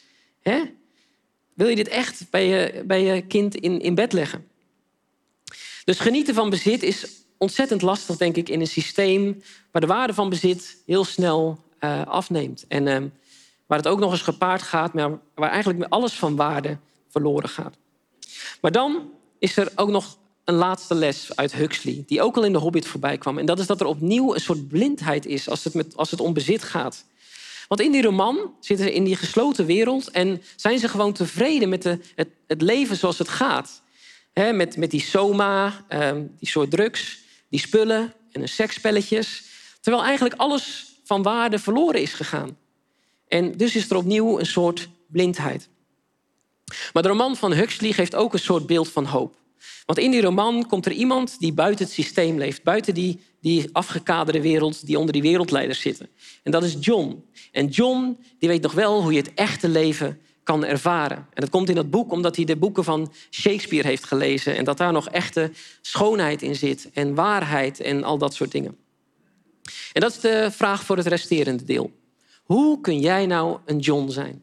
[1.55, 4.49] Wil je dit echt bij je, bij je kind in, in bed leggen?
[5.85, 7.07] Dus genieten van bezit is
[7.39, 12.07] ontzettend lastig, denk ik, in een systeem waar de waarde van bezit heel snel uh,
[12.07, 12.65] afneemt.
[12.69, 12.97] En uh,
[13.67, 17.77] waar het ook nog eens gepaard gaat, maar waar eigenlijk alles van waarde verloren gaat.
[18.61, 22.53] Maar dan is er ook nog een laatste les uit Huxley, die ook al in
[22.53, 23.39] de Hobbit voorbij kwam.
[23.39, 26.21] En dat is dat er opnieuw een soort blindheid is als het, met, als het
[26.21, 27.05] om bezit gaat.
[27.69, 31.69] Want in die roman zitten ze in die gesloten wereld en zijn ze gewoon tevreden
[31.69, 33.83] met de, het, het leven zoals het gaat.
[34.33, 39.43] met, met die soma, ehm, die soort drugs, die spullen en de seksspelletjes.
[39.81, 42.57] Terwijl eigenlijk alles van waarde verloren is gegaan.
[43.29, 45.69] En dus is er opnieuw een soort blindheid.
[46.93, 49.35] Maar de roman van Huxley geeft ook een soort beeld van hoop.
[49.87, 53.69] Want in die roman komt er iemand die buiten het systeem leeft, buiten die, die
[53.73, 56.09] afgekaderde wereld die onder die wereldleiders zitten.
[56.43, 57.25] En dat is John.
[57.53, 61.17] En John die weet nog wel hoe je het echte leven kan ervaren.
[61.17, 64.65] En dat komt in dat boek omdat hij de boeken van Shakespeare heeft gelezen en
[64.65, 68.77] dat daar nog echte schoonheid in zit en waarheid en al dat soort dingen.
[69.93, 71.93] En dat is de vraag voor het resterende deel.
[72.43, 74.43] Hoe kun jij nou een John zijn?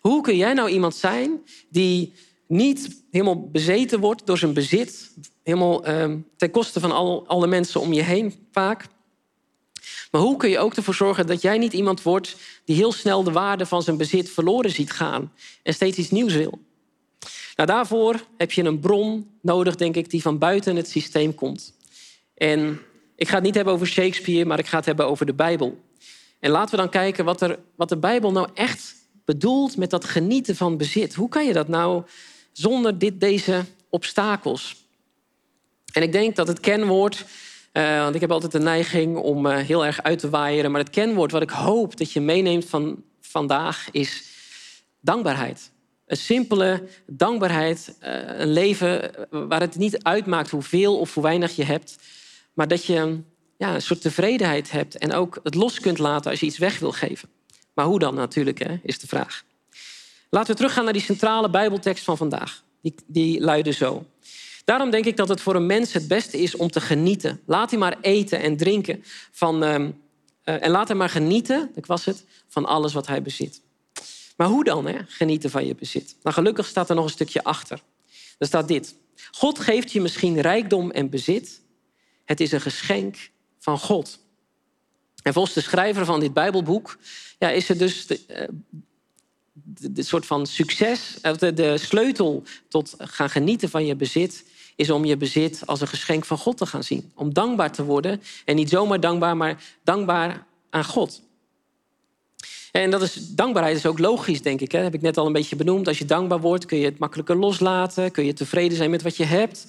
[0.00, 2.12] Hoe kun jij nou iemand zijn die
[2.46, 7.80] niet helemaal bezeten wordt door zijn bezit, helemaal uh, ten koste van al, alle mensen
[7.80, 8.86] om je heen vaak?
[10.10, 13.22] Maar hoe kun je ook ervoor zorgen dat jij niet iemand wordt die heel snel
[13.22, 16.58] de waarde van zijn bezit verloren ziet gaan en steeds iets nieuws wil?
[17.56, 21.74] Nou, daarvoor heb je een bron nodig, denk ik, die van buiten het systeem komt.
[22.34, 22.80] En
[23.18, 25.78] ik ga het niet hebben over Shakespeare, maar ik ga het hebben over de Bijbel.
[26.40, 30.04] En laten we dan kijken wat, er, wat de Bijbel nou echt bedoelt met dat
[30.04, 31.14] genieten van bezit.
[31.14, 32.02] Hoe kan je dat nou
[32.52, 34.86] zonder dit, deze obstakels?
[35.92, 37.24] En ik denk dat het kenwoord,
[37.72, 40.80] uh, want ik heb altijd de neiging om uh, heel erg uit te waaieren, maar
[40.80, 44.22] het kenwoord wat ik hoop dat je meeneemt van vandaag is
[45.00, 45.70] dankbaarheid.
[46.06, 51.64] Een simpele dankbaarheid, uh, een leven waar het niet uitmaakt hoeveel of hoe weinig je
[51.64, 51.96] hebt,
[52.58, 53.20] maar dat je
[53.56, 56.78] ja, een soort tevredenheid hebt en ook het los kunt laten als je iets weg
[56.78, 57.28] wil geven.
[57.74, 59.44] Maar hoe dan natuurlijk, hè, is de vraag.
[60.30, 62.62] Laten we teruggaan naar die centrale Bijbeltekst van vandaag.
[62.82, 64.06] Die, die luidde zo.
[64.64, 67.40] Daarom denk ik dat het voor een mens het beste is om te genieten.
[67.46, 69.88] Laat hij maar eten en drinken van, uh, uh,
[70.44, 73.60] en laat hem maar genieten, ik was het, van alles wat hij bezit.
[74.36, 74.98] Maar hoe dan, hè?
[75.06, 76.16] genieten van je bezit?
[76.22, 77.82] Nou, gelukkig staat er nog een stukje achter.
[78.38, 78.94] Er staat dit.
[79.30, 81.66] God geeft je misschien rijkdom en bezit.
[82.28, 84.18] Het is een geschenk van God.
[85.22, 86.98] En volgens de schrijver van dit Bijbelboek
[87.38, 93.30] ja, is het dus de, de soort van succes, eh, de, de sleutel tot gaan
[93.30, 94.44] genieten van je bezit,
[94.76, 97.12] is om je bezit als een geschenk van God te gaan zien.
[97.14, 98.22] Om dankbaar te worden.
[98.44, 101.22] En niet zomaar dankbaar, maar dankbaar aan God.
[102.72, 104.72] En dat is, dankbaarheid is ook logisch, denk ik.
[104.72, 104.78] Hè?
[104.78, 105.88] Dat heb ik net al een beetje benoemd.
[105.88, 108.10] Als je dankbaar wordt, kun je het makkelijker loslaten.
[108.10, 109.66] Kun je tevreden zijn met wat je hebt.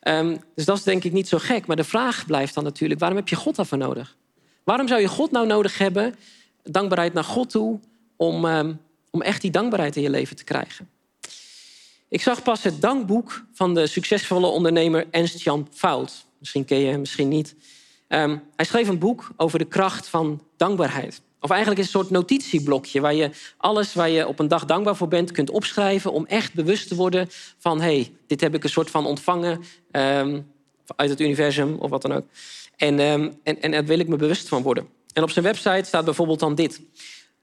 [0.00, 1.66] Ehm, dus dat is denk ik niet zo gek.
[1.66, 4.16] Maar de vraag blijft dan natuurlijk, waarom heb je God daarvoor nodig?
[4.64, 6.14] Waarom zou je God nou nodig hebben,
[6.62, 7.80] dankbaarheid naar God toe,
[8.16, 8.72] om, ehm,
[9.10, 10.88] om echt die dankbaarheid in je leven te krijgen?
[12.08, 16.24] Ik zag pas het dankboek van de succesvolle ondernemer Ernst-Jan Fout.
[16.38, 17.54] Misschien ken je hem, misschien niet.
[18.08, 21.22] Ehm, hij schreef een boek over de kracht van dankbaarheid.
[21.40, 24.96] Of eigenlijk is een soort notitieblokje waar je alles waar je op een dag dankbaar
[24.96, 28.64] voor bent kunt opschrijven om echt bewust te worden van hé, hey, dit heb ik
[28.64, 30.46] een soort van ontvangen um,
[30.96, 32.24] uit het universum of wat dan ook.
[32.76, 34.88] En, um, en, en daar wil ik me bewust van worden.
[35.12, 36.80] En op zijn website staat bijvoorbeeld dan dit.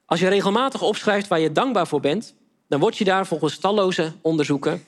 [0.06, 2.36] Als je regelmatig opschrijft waar je dankbaar voor bent,
[2.68, 4.84] dan word je daar volgens talloze onderzoeken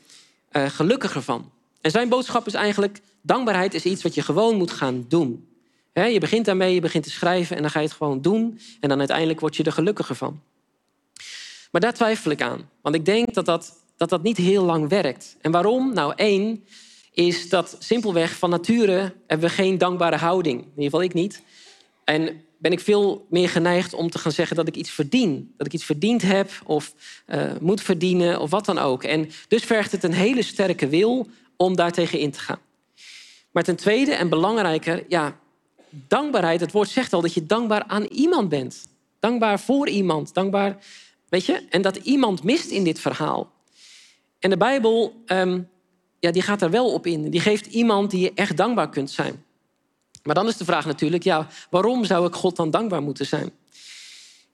[0.51, 1.51] uh, gelukkiger van.
[1.81, 5.48] En zijn boodschap is eigenlijk: dankbaarheid is iets wat je gewoon moet gaan doen.
[5.93, 8.59] Je begint daarmee, je begint te schrijven en dan ga je het gewoon doen.
[8.79, 10.41] En dan uiteindelijk word je er gelukkiger van.
[11.71, 12.69] Maar daar twijfel ik aan.
[12.81, 15.37] Want ik denk dat dat, dat, dat niet heel lang werkt.
[15.41, 15.93] En waarom?
[15.93, 16.63] Nou, één
[17.11, 20.59] is dat simpelweg van nature hebben we geen dankbare houding.
[20.59, 21.41] In ieder geval ik niet.
[22.03, 25.53] En ben ik veel meer geneigd om te gaan zeggen dat ik iets verdien.
[25.57, 26.93] Dat ik iets verdiend heb of
[27.27, 29.03] uh, moet verdienen of wat dan ook.
[29.03, 32.59] En dus vergt het een hele sterke wil om daartegen in te gaan.
[33.51, 35.39] Maar ten tweede en belangrijker, ja,
[35.89, 38.87] dankbaarheid, het woord zegt al dat je dankbaar aan iemand bent.
[39.19, 40.77] Dankbaar voor iemand, dankbaar,
[41.29, 41.63] weet je?
[41.69, 43.51] En dat iemand mist in dit verhaal.
[44.39, 45.69] En de Bijbel, um,
[46.19, 47.29] ja, die gaat daar wel op in.
[47.29, 49.43] Die geeft iemand die je echt dankbaar kunt zijn.
[50.23, 53.51] Maar dan is de vraag natuurlijk, ja, waarom zou ik God dan dankbaar moeten zijn?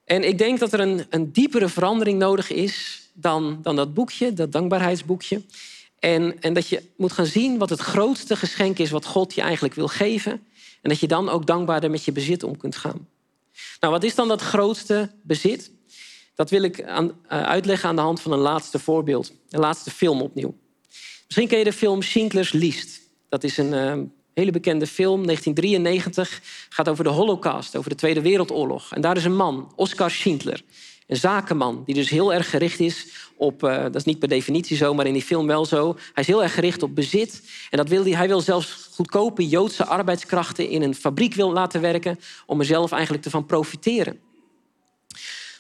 [0.05, 4.33] En ik denk dat er een, een diepere verandering nodig is dan, dan dat boekje,
[4.33, 5.41] dat dankbaarheidsboekje.
[5.99, 9.41] En, en dat je moet gaan zien wat het grootste geschenk is wat God je
[9.41, 10.45] eigenlijk wil geven.
[10.85, 13.07] En dat je dan ook dankbaarder met je bezit om kunt gaan.
[13.79, 15.71] Nou, wat is dan dat grootste bezit?
[16.35, 19.33] Dat wil ik aan, uh, uitleggen aan de hand van een laatste voorbeeld.
[19.49, 20.55] Een laatste film opnieuw.
[21.25, 23.01] Misschien ken je de film Schindler's List.
[23.29, 26.41] Dat is een uh, hele bekende film, 1993.
[26.69, 28.93] Gaat over de Holocaust, over de Tweede Wereldoorlog.
[28.93, 30.61] En daar is een man, Oskar Schindler.
[31.07, 34.77] Een zakenman die dus heel erg gericht is op, uh, dat is niet per definitie
[34.77, 35.93] zo, maar in die film wel zo.
[35.93, 37.41] Hij is heel erg gericht op bezit.
[37.69, 41.81] En dat wil hij, hij wil zelfs goedkope Joodse arbeidskrachten in een fabriek wil laten
[41.81, 44.19] werken om er zelf eigenlijk te van profiteren.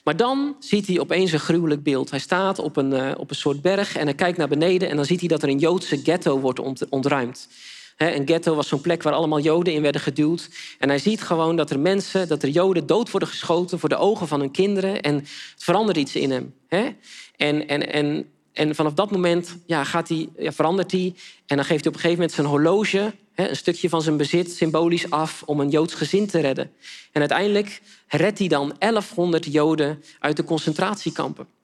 [0.03, 2.09] Maar dan ziet hij opeens een gruwelijk beeld.
[2.09, 4.95] Hij staat op een, uh, op een soort berg en hij kijkt naar beneden en
[4.95, 7.47] dan ziet hij dat er een Joodse ghetto wordt ont ontruimd.
[7.97, 10.49] Een ghetto was zo'n plek waar allemaal Joden in werden geduwd.
[10.79, 13.97] En hij ziet gewoon dat er mensen, dat er Joden dood worden geschoten voor de
[13.97, 15.01] ogen van hun kinderen.
[15.01, 16.53] En het verandert iets in hem.
[17.35, 21.13] En, en, en, en vanaf dat moment ja, gaat hij, ja, verandert hij.
[21.45, 24.51] En dan geeft hij op een gegeven moment zijn horloge, een stukje van zijn bezit,
[24.51, 26.71] symbolisch af om een Joods gezin te redden.
[27.11, 31.54] En uiteindelijk redt hij dan 1100 Joden uit de concentratiekampen.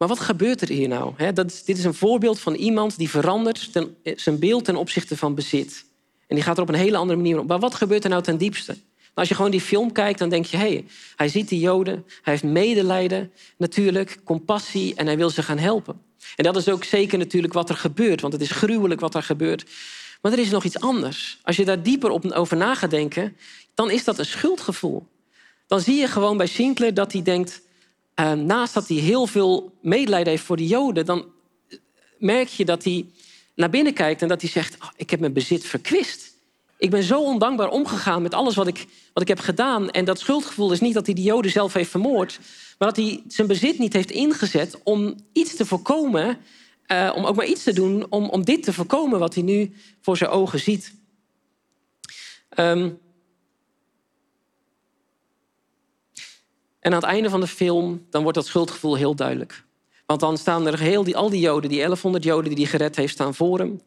[0.00, 1.32] Maar wat gebeurt er hier nou?
[1.32, 5.34] Dat dit is een voorbeeld van iemand die verandert ten, zijn beeld ten opzichte van
[5.34, 5.84] bezit.
[6.26, 7.46] En die gaat er op een hele andere manier op.
[7.46, 8.76] Maar wat gebeurt er nou ten diepste?
[9.14, 10.56] als je gewoon die film kijkt, dan denk je...
[10.56, 10.84] hé, hey,
[11.16, 14.94] hij ziet die Joden, hij heeft medelijden natuurlijk, compassie...
[14.94, 16.00] en hij wil ze gaan helpen.
[16.36, 19.22] En dat is ook zeker natuurlijk wat er gebeurt, want het is gruwelijk wat er
[19.22, 19.64] gebeurt.
[20.22, 21.38] Maar er is nog iets anders.
[21.42, 23.36] Als je daar dieper op over na gaat denken,
[23.74, 25.06] dan is dat een schuldgevoel.
[25.66, 27.60] Dan zie je gewoon bij Sinclair dat hij denkt...
[28.20, 31.06] Uh, naast dat hij heel veel medelijden heeft voor die Joden...
[31.06, 31.24] dan
[32.18, 33.06] merk je dat hij
[33.54, 34.76] naar binnen kijkt en dat hij zegt...
[34.82, 36.30] Oh, ik heb mijn bezit verkwist.
[36.78, 39.90] Ik ben zo ondankbaar omgegaan met alles wat ik, wat ik heb gedaan.
[39.90, 42.38] En dat schuldgevoel is niet dat hij die Joden zelf heeft vermoord,
[42.78, 46.38] maar dat hij zijn bezit niet heeft ingezet om iets te voorkomen,
[46.92, 49.72] uh, om ook maar iets te doen om, om dit te voorkomen wat hij nu
[50.00, 50.94] voor zijn ogen ziet.
[52.58, 52.98] Um,
[56.80, 59.64] en aan het einde van de film dan wordt dat schuldgevoel heel duidelijk.
[60.06, 62.96] Want dan staan er heel die, al die Joden, die 1100 Joden die hij gered
[62.96, 63.80] heeft, staan voor hem.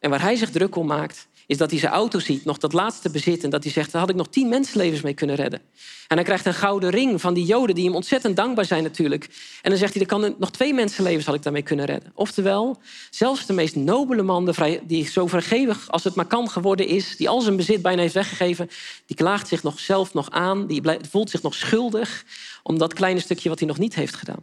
[0.00, 2.72] En waar hij zich druk om maakt, is dat hij zijn auto ziet, nog dat
[2.72, 3.44] laatste bezit.
[3.44, 5.60] En dat hij zegt, daar had ik nog tien mensenlevens mee kunnen redden.
[6.08, 9.24] En hij krijgt een gouden ring van die joden die hem ontzettend dankbaar zijn natuurlijk.
[9.62, 12.12] En dan zegt hij, er kan nog twee mensenlevens had ik daarmee kunnen redden.
[12.14, 12.80] Oftewel,
[13.10, 14.54] zelfs de meest nobele man,
[14.86, 17.16] die zo vergevig als het maar kan geworden is...
[17.16, 18.68] die al zijn bezit bijna heeft weggegeven...
[19.06, 22.24] die klaagt zich nog zelf nog aan, die voelt zich nog schuldig...
[22.62, 24.42] om dat kleine stukje wat hij nog niet heeft gedaan.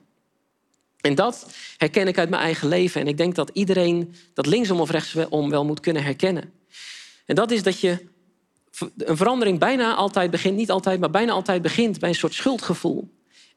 [1.02, 1.48] En dat
[1.78, 3.02] herken ik uit mijn eigen leven.
[3.02, 6.61] En ik denk dat iedereen dat linksom of rechtsom wel moet kunnen herkennen.
[7.26, 8.10] En dat is dat je
[8.98, 13.10] een verandering bijna altijd begint, niet altijd, maar bijna altijd begint bij een soort schuldgevoel.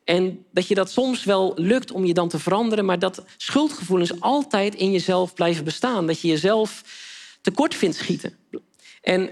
[0.05, 4.21] En dat je dat soms wel lukt om je dan te veranderen, maar dat schuldgevoelens
[4.21, 6.07] altijd in jezelf blijven bestaan.
[6.07, 6.83] Dat je jezelf
[7.41, 8.37] tekort vindt schieten.
[9.03, 9.31] En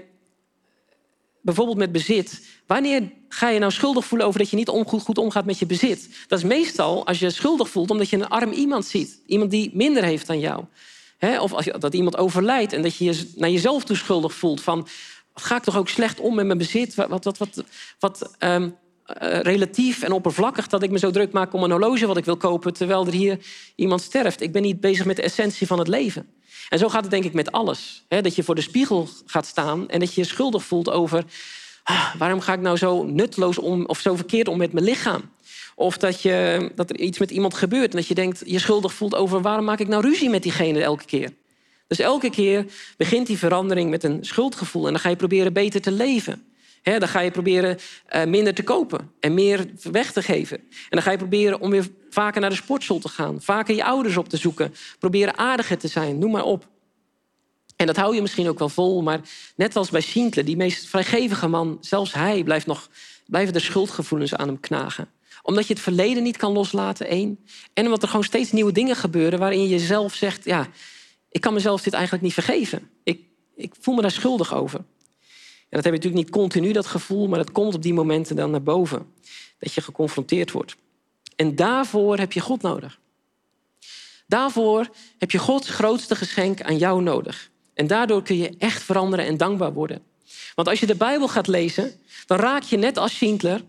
[1.41, 2.47] bijvoorbeeld met bezit.
[2.67, 6.09] Wanneer ga je nou schuldig voelen over dat je niet goed, omgaat met je bezit?
[6.27, 9.19] Dat is meestal als je schuldig voelt omdat je een arm iemand ziet.
[9.25, 10.63] Iemand die minder heeft dan jou.
[11.39, 14.61] Of als je, dat iemand overlijdt en dat je je naar jezelf toe schuldig voelt.
[14.61, 14.87] Van,
[15.33, 16.95] ga ik toch ook slecht om met mijn bezit?
[16.95, 17.63] Wat, wat, wat,
[17.99, 18.69] wat ehm,
[19.03, 22.25] eh, relatief en oppervlakkig dat ik me zo druk maak om een horloge wat ik
[22.25, 22.73] wil kopen...
[22.73, 23.39] terwijl er hier
[23.75, 24.41] iemand sterft.
[24.41, 26.27] Ik ben niet bezig met de essentie van het leven.
[26.69, 28.05] En zo gaat het denk ik met alles.
[28.07, 31.23] dat je voor de spiegel gaat staan en dat je je schuldig voelt over...
[31.83, 35.31] Ah, waarom ga ik nou zo nutteloos om of zo verkeerd om met mijn lichaam?
[35.75, 38.93] Of dat, je, dat er iets met iemand gebeurt en dat je denkt, je schuldig
[38.93, 41.29] voelt over waarom maak ik nou ruzie met diegene elke keer?
[41.87, 42.65] Dus elke keer
[42.97, 46.45] begint die verandering met een schuldgevoel en dan ga je proberen beter te leven.
[46.83, 47.77] dan ga je proberen
[48.15, 50.57] uh, minder te kopen en meer weg te geven.
[50.57, 53.83] En dan ga je proberen om weer vaker naar de sportschool te gaan, vaker je
[53.83, 56.67] ouders op te zoeken, proberen aardiger te zijn, noem maar op.
[57.75, 59.21] En dat hou je misschien ook wel vol, maar
[59.55, 62.89] net als bij Schindler, die meest vrijgevige man, zelfs hij blijft nog,
[63.27, 65.07] blijven de schuldgevoelens aan hem knagen.
[65.45, 67.39] Omdat je het verleden niet kan loslaten, één.
[67.73, 70.67] En omdat er gewoon steeds nieuwe dingen gebeuren waarin je zelf zegt, ja,
[71.29, 72.89] ik kan mezelf dit eigenlijk niet vergeven.
[73.03, 73.21] Ik,
[73.55, 74.79] ik voel me daar schuldig over.
[74.79, 78.35] En dat heb je natuurlijk niet continu, dat gevoel, maar dat komt op die momenten
[78.35, 79.13] dan naar boven.
[79.59, 80.75] Dat je geconfronteerd wordt.
[81.35, 82.99] En daarvoor heb je God nodig.
[84.27, 87.51] Daarvoor heb je Gods grootste geschenk aan jou nodig.
[87.73, 90.01] En daardoor kun je echt veranderen en dankbaar worden.
[90.55, 91.91] Want als je de Bijbel gaat lezen,
[92.25, 93.61] dan raak je net als Schindler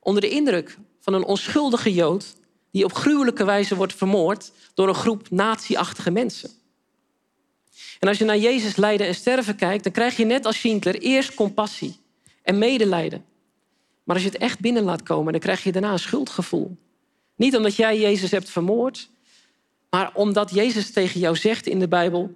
[0.00, 2.36] onder de indruk van een onschuldige Jood
[2.70, 6.50] die op gruwelijke wijze wordt vermoord door een groep nazi-achtige mensen.
[7.98, 10.98] En als je naar Jezus lijden en sterven kijkt, dan krijg je net als Schindler
[10.98, 11.96] eerst compassie
[12.42, 13.24] en medelijden.
[14.04, 16.76] Maar als je het echt binnen laat komen, dan krijg je daarna een schuldgevoel.
[17.36, 19.10] Niet omdat jij Jezus hebt vermoord,
[19.90, 22.34] maar omdat Jezus tegen jou zegt in de Bijbel: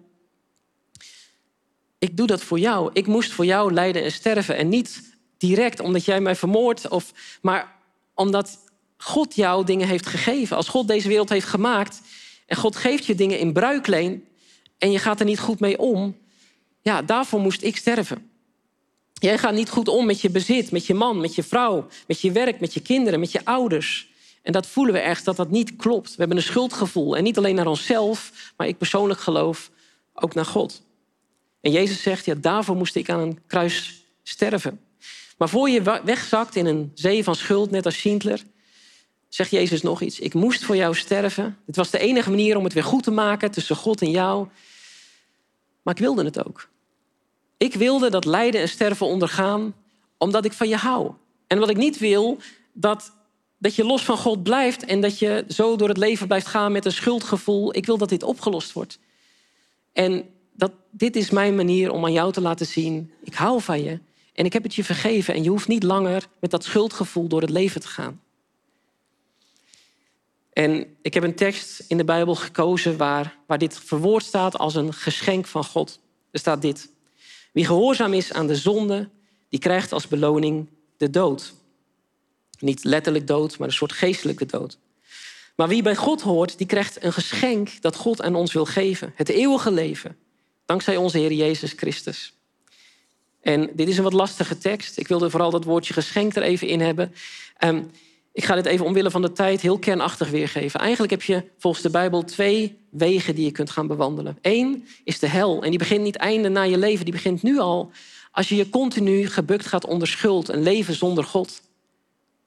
[2.02, 2.90] ik doe dat voor jou.
[2.92, 4.56] Ik moest voor jou lijden en sterven.
[4.56, 7.76] En niet direct omdat jij mij vermoordt, of, maar
[8.22, 8.58] omdat
[8.96, 10.56] God jou dingen heeft gegeven.
[10.56, 12.00] Als God deze wereld heeft gemaakt
[12.46, 14.24] en God geeft je dingen in bruikleen
[14.78, 16.16] en je gaat er niet goed mee om,
[16.80, 18.30] ja, daarvoor moest ik sterven.
[19.12, 22.20] Jij gaat niet goed om met je bezit, met je man, met je vrouw, met
[22.20, 24.10] je werk, met je kinderen, met je ouders.
[24.42, 26.10] En dat voelen we ergens dat dat niet klopt.
[26.10, 27.16] We hebben een schuldgevoel.
[27.16, 29.70] En niet alleen naar onszelf, maar ik persoonlijk geloof
[30.12, 30.82] ook naar God.
[31.60, 34.80] En Jezus zegt, ja, daarvoor moest ik aan een kruis sterven.
[35.42, 38.42] Maar voor je wegzakt in een zee van schuld, net als Schindler,
[39.28, 40.18] zegt Jezus nog iets.
[40.18, 41.58] Ik moest voor jou sterven.
[41.66, 44.48] Het was de enige manier om het weer goed te maken tussen God en jou.
[45.82, 46.68] Maar ik wilde het ook.
[47.56, 49.74] Ik wilde dat lijden en sterven ondergaan,
[50.18, 51.12] omdat ik van je hou.
[51.46, 52.38] En wat ik niet wil,
[52.72, 53.12] dat,
[53.58, 56.72] dat je los van God blijft en dat je zo door het leven blijft gaan
[56.72, 57.76] met een schuldgevoel.
[57.76, 58.98] Ik wil dat dit opgelost wordt.
[59.92, 63.82] En dat dit is mijn manier om aan jou te laten zien, ik hou van
[63.82, 63.98] je
[64.32, 67.40] en ik heb het je vergeven en je hoeft niet langer met dat schuldgevoel door
[67.40, 68.20] het leven te gaan.
[70.52, 74.74] En ik heb een tekst in de Bijbel gekozen waar, waar dit verwoord staat als
[74.74, 76.00] een geschenk van God.
[76.30, 76.90] Er staat dit.
[77.52, 79.08] Wie gehoorzaam is aan de zonde,
[79.48, 81.54] die krijgt als beloning de dood.
[82.58, 84.78] Niet letterlijk dood, maar een soort geestelijke dood.
[85.56, 89.12] Maar wie bij God hoort, die krijgt een geschenk dat God aan ons wil geven.
[89.14, 90.16] Het eeuwige leven.
[90.64, 92.34] Dankzij onze Heer Jezus Christus.
[93.42, 94.98] En dit is een wat lastige tekst.
[94.98, 97.12] Ik wilde vooral dat woordje geschenk er even in hebben.
[97.64, 97.90] Um,
[98.32, 100.80] ik ga dit even omwille van de tijd heel kernachtig weergeven.
[100.80, 104.38] Eigenlijk heb je volgens de Bijbel twee wegen die je kunt gaan bewandelen.
[104.40, 105.62] Eén is de hel.
[105.62, 107.04] En die begint niet einde na je leven.
[107.04, 107.90] Die begint nu al
[108.30, 110.48] als je je continu gebukt gaat onder schuld.
[110.48, 111.62] Een leven zonder God.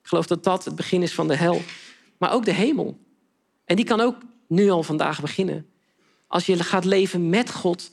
[0.02, 1.60] Ik geloof dat dat het begin is van de hel.
[2.18, 2.98] Maar ook de hemel.
[3.64, 4.16] En die kan ook
[4.48, 5.66] nu al vandaag beginnen.
[6.26, 7.90] Als je gaat leven met God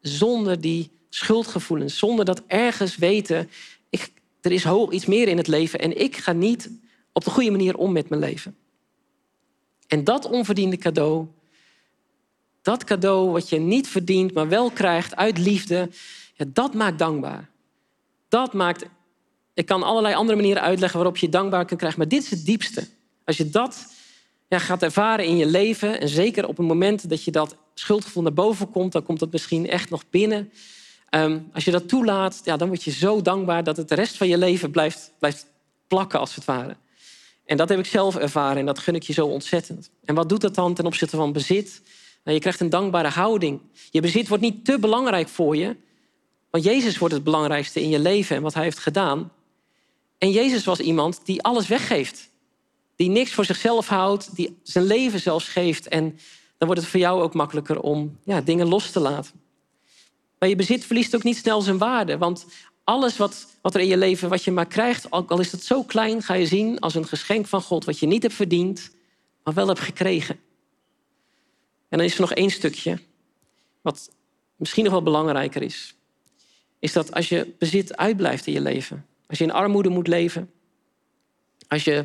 [0.00, 3.50] zonder die schuldgevoelens, zonder dat ergens weten,
[3.90, 6.70] ik, er is iets meer in het leven en ik ga niet
[7.12, 8.56] op de goede manier om met mijn leven.
[9.86, 11.26] En dat onverdiende cadeau,
[12.62, 15.90] dat cadeau wat je niet verdient, maar wel krijgt uit liefde,
[16.34, 17.48] ja, dat maakt dankbaar.
[18.28, 18.84] Dat maakt.
[19.54, 22.44] Ik kan allerlei andere manieren uitleggen waarop je dankbaar kunt krijgen, maar dit is het
[22.44, 22.86] diepste.
[23.24, 23.86] Als je dat
[24.48, 28.22] ja, gaat ervaren in je leven, en zeker op het moment dat je dat schuldgevoel
[28.22, 30.52] naar boven komt, dan komt dat misschien echt nog binnen.
[31.10, 34.16] Ehm, als je dat toelaat, ja, dan word je zo dankbaar dat het de rest
[34.16, 35.46] van je leven blijft, blijft
[35.86, 36.76] plakken, als het ware.
[37.44, 39.90] En dat heb ik zelf ervaren en dat gun ik je zo ontzettend.
[40.04, 41.82] En wat doet dat dan ten opzichte van bezit?
[42.24, 43.60] Nou, je krijgt een dankbare houding.
[43.90, 45.76] Je bezit wordt niet te belangrijk voor je,
[46.50, 49.32] want Jezus wordt het belangrijkste in je leven en wat hij heeft gedaan.
[50.18, 52.30] En Jezus was iemand die alles weggeeft.
[52.96, 55.88] die niks voor zichzelf houdt, die zijn leven zelfs geeft.
[55.88, 56.18] En
[56.56, 59.47] dan wordt het voor jou ook makkelijker om ja, dingen los te laten.
[60.38, 62.18] Maar je bezit verliest ook niet snel zijn waarde.
[62.18, 62.46] Want
[62.84, 65.64] alles wat, wat er in je leven, wat je maar krijgt, ook al is het
[65.64, 68.90] zo klein, ga je zien als een geschenk van God, wat je niet hebt verdiend,
[69.44, 70.34] maar wel hebt gekregen.
[71.88, 72.98] En dan is er nog één stukje,
[73.80, 74.10] wat
[74.56, 75.94] misschien nog wel belangrijker is.
[76.78, 80.50] Is dat als je bezit uitblijft in je leven, als je in armoede moet leven,
[81.68, 82.04] als je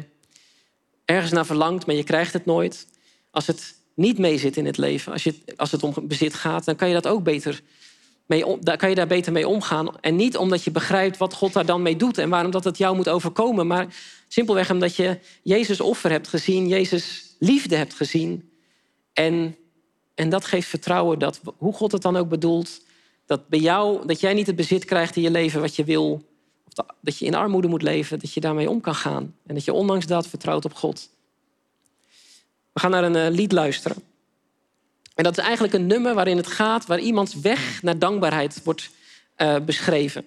[1.05, 2.87] ergens naar verlangt, maar je krijgt het nooit,
[3.31, 6.75] als het niet meezit in het leven, als, je, als het om bezit gaat, dan
[6.75, 7.61] kan je dat ook beter
[8.77, 9.99] kan je daar beter mee omgaan.
[9.99, 12.77] En niet omdat je begrijpt wat God daar dan mee doet en waarom dat het
[12.77, 13.95] jou moet overkomen, maar
[14.27, 18.49] simpelweg omdat je Jezus offer hebt gezien, Jezus liefde hebt gezien.
[19.13, 19.55] En,
[20.15, 22.81] en dat geeft vertrouwen dat, hoe God het dan ook bedoelt,
[23.25, 26.21] dat bij jou, dat jij niet het bezit krijgt in je leven wat je wil,
[26.67, 29.35] of dat- dat je in armoede moet leven, dat je daarmee om kan gaan.
[29.45, 31.09] En dat je ondanks dat vertrouwt op God.
[32.73, 33.97] We gaan naar een eh, lied luisteren.
[35.15, 38.89] En dat is eigenlijk een nummer waarin het gaat, waar iemands weg naar dankbaarheid wordt
[39.35, 40.25] eh, beschreven.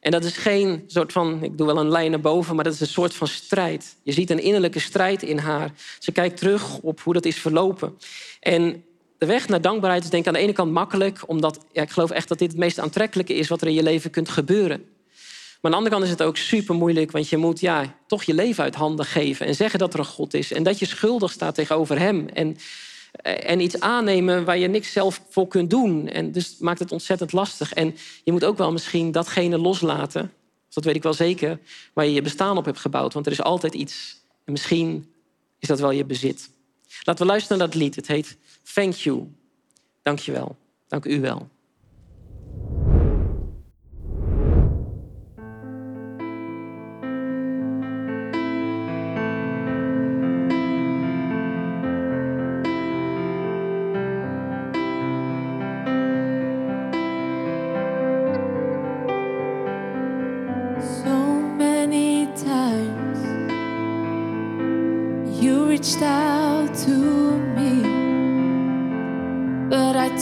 [0.00, 2.72] En dat is geen soort van, ik doe wel een lijn naar boven, maar dat
[2.72, 3.96] is een soort van strijd.
[4.02, 5.72] Je ziet een innerlijke strijd in haar.
[5.98, 7.98] Ze kijkt terug op hoe dat is verlopen.
[8.40, 8.84] En
[9.18, 11.90] de weg naar dankbaarheid is denk ik aan de ene kant makkelijk, omdat ja, ik
[11.90, 14.84] geloof echt dat dit het meest aantrekkelijke is wat er in je leven kunt gebeuren.
[15.60, 18.22] Maar aan de andere kant is het ook super moeilijk, want je moet ja, toch
[18.22, 20.86] je leven uit handen geven en zeggen dat er een God is en dat je
[20.86, 22.28] schuldig staat tegenover Hem.
[22.28, 22.56] En,
[23.22, 26.08] en iets aannemen waar je niks zelf voor kunt doen.
[26.08, 27.72] En dus maakt het ontzettend lastig.
[27.72, 30.32] En je moet ook wel misschien datgene loslaten,
[30.68, 31.58] dat weet ik wel zeker,
[31.92, 33.12] waar je je bestaan op hebt gebouwd.
[33.12, 34.20] Want er is altijd iets.
[34.44, 35.12] En misschien
[35.58, 36.50] is dat wel je bezit.
[37.02, 37.96] Laten we luisteren naar dat lied.
[37.96, 38.36] Het heet
[38.74, 39.28] Thank You.
[40.02, 40.56] Dank je wel.
[40.88, 41.48] Dank u wel.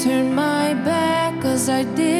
[0.02, 2.19] turn my back cause I did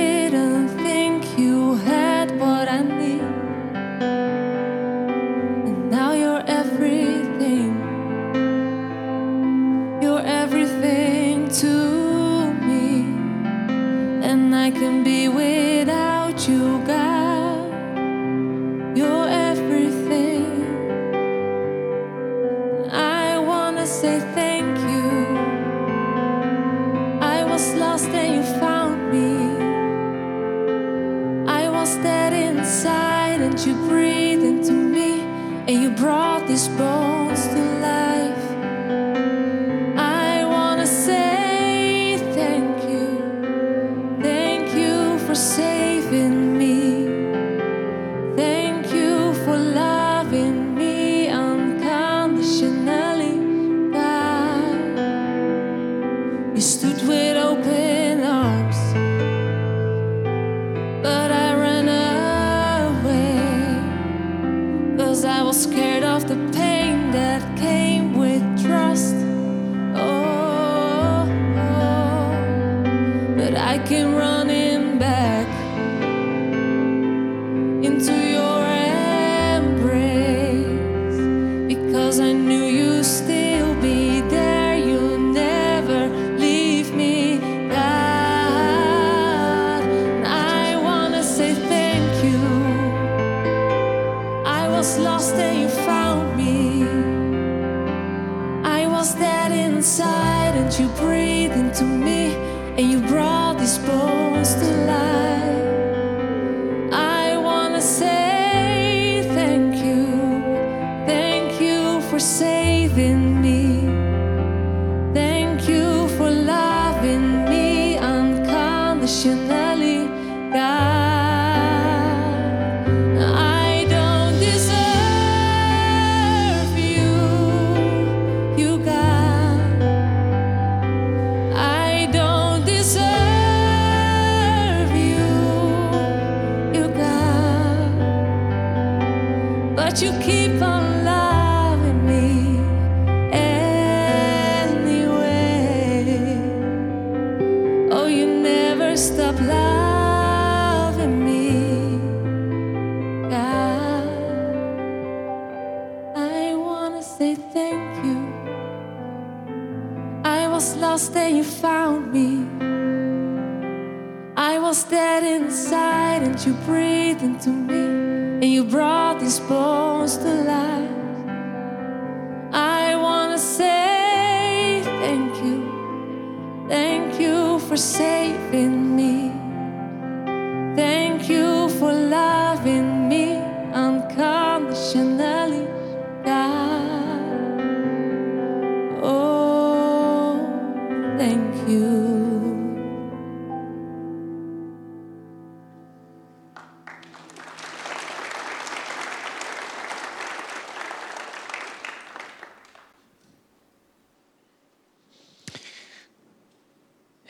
[73.71, 74.59] I can run it.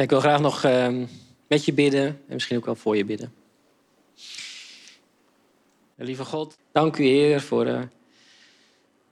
[0.00, 1.04] Ik wil graag nog ehm,
[1.46, 3.32] met je bidden en misschien ook wel voor je bidden.
[5.96, 7.82] Lieve God, dank u Heer voor eh,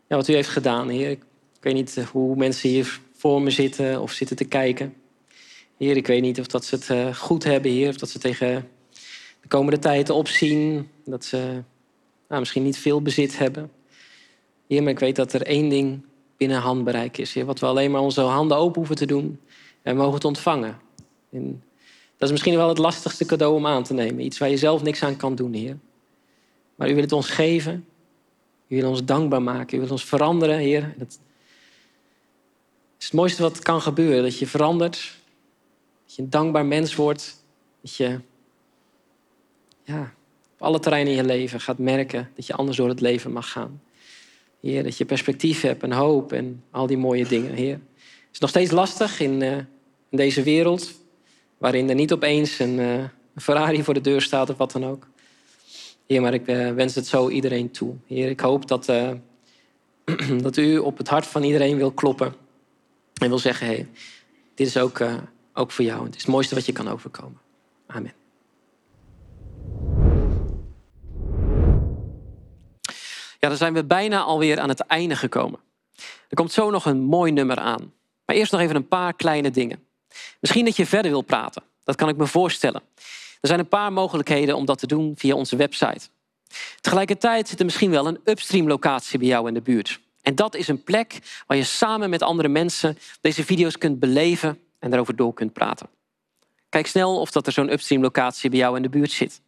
[0.06, 1.10] ja, wat u heeft gedaan, Heer.
[1.10, 1.22] Ik,
[1.56, 4.94] ik weet niet eh, hoe mensen hier voor me zitten of zitten te kijken.
[5.76, 7.88] Heer, ik weet niet of dat ze het eh, goed hebben, Heer.
[7.88, 8.68] Of dat ze tegen
[9.40, 10.88] de komende tijd opzien.
[11.04, 11.62] Dat ze
[12.28, 13.70] nou, misschien niet veel bezit hebben.
[14.68, 16.00] Heer, maar ik weet dat er één ding
[16.36, 17.34] binnen handbereik is.
[17.34, 19.40] Heer, wat we alleen maar onze handen open hoeven te doen.
[19.88, 20.78] En mogen het ontvangen.
[21.30, 21.62] En
[22.16, 24.24] dat is misschien wel het lastigste cadeau om aan te nemen.
[24.24, 25.78] Iets waar je zelf niks aan kan doen, Heer.
[26.74, 27.86] Maar u wil het ons geven.
[28.66, 29.76] U wil ons dankbaar maken.
[29.76, 30.94] U wil ons veranderen, Heer.
[30.98, 31.18] Dat
[32.98, 34.22] is het mooiste wat kan gebeuren.
[34.22, 35.16] Dat je verandert.
[36.06, 37.44] Dat je een dankbaar mens wordt.
[37.80, 38.20] Dat je
[39.82, 40.14] ja,
[40.52, 43.50] op alle terreinen in je leven gaat merken dat je anders door het leven mag
[43.50, 43.82] gaan.
[44.60, 47.72] Heer, dat je perspectief hebt en hoop en al die mooie dingen, Heer.
[47.74, 49.56] Het is nog steeds lastig in, eh,
[50.10, 50.92] in deze wereld,
[51.58, 55.06] waarin er niet opeens een, een Ferrari voor de deur staat of wat dan ook.
[56.06, 57.94] Heer, maar ik eh, wens het zo iedereen toe.
[58.06, 59.10] Heer, ik hoop dat, eh,
[60.46, 62.34] dat u op het hart van iedereen wil kloppen.
[63.20, 63.88] En wil zeggen, hey,
[64.54, 65.02] dit is ook,
[65.52, 66.04] ook voor jou.
[66.04, 67.40] Het is het mooiste wat je kan overkomen.
[67.86, 68.12] Amen.
[73.40, 75.60] Ja, dan zijn we bijna alweer aan het einde gekomen.
[76.28, 77.92] Er komt zo nog een mooi nummer aan.
[78.24, 79.87] Maar eerst nog even een paar kleine dingen.
[80.40, 81.62] Misschien dat je verder wil praten.
[81.84, 82.82] Dat kan ik me voorstellen.
[83.40, 86.08] Er zijn een paar mogelijkheden om dat te doen via onze website.
[86.80, 90.00] Tegelijkertijd zit er misschien wel een upstream locatie bij jou in de buurt.
[90.22, 94.60] En dat is een plek waar je samen met andere mensen deze video's kunt beleven
[94.78, 95.88] en daarover door kunt praten.
[96.68, 99.40] Kijk snel of dat er zo'n upstream locatie bij jou in de buurt zit.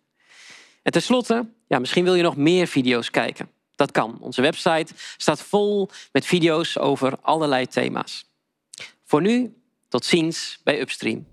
[0.83, 3.51] En tenslotte, ja, misschien wil je nog meer video's kijken.
[3.75, 4.19] Dat kan.
[4.21, 8.25] Onze website staat vol met video's over allerlei thema's.
[9.05, 9.55] Voor nu,
[9.91, 11.27] tot ziens bij Upstream.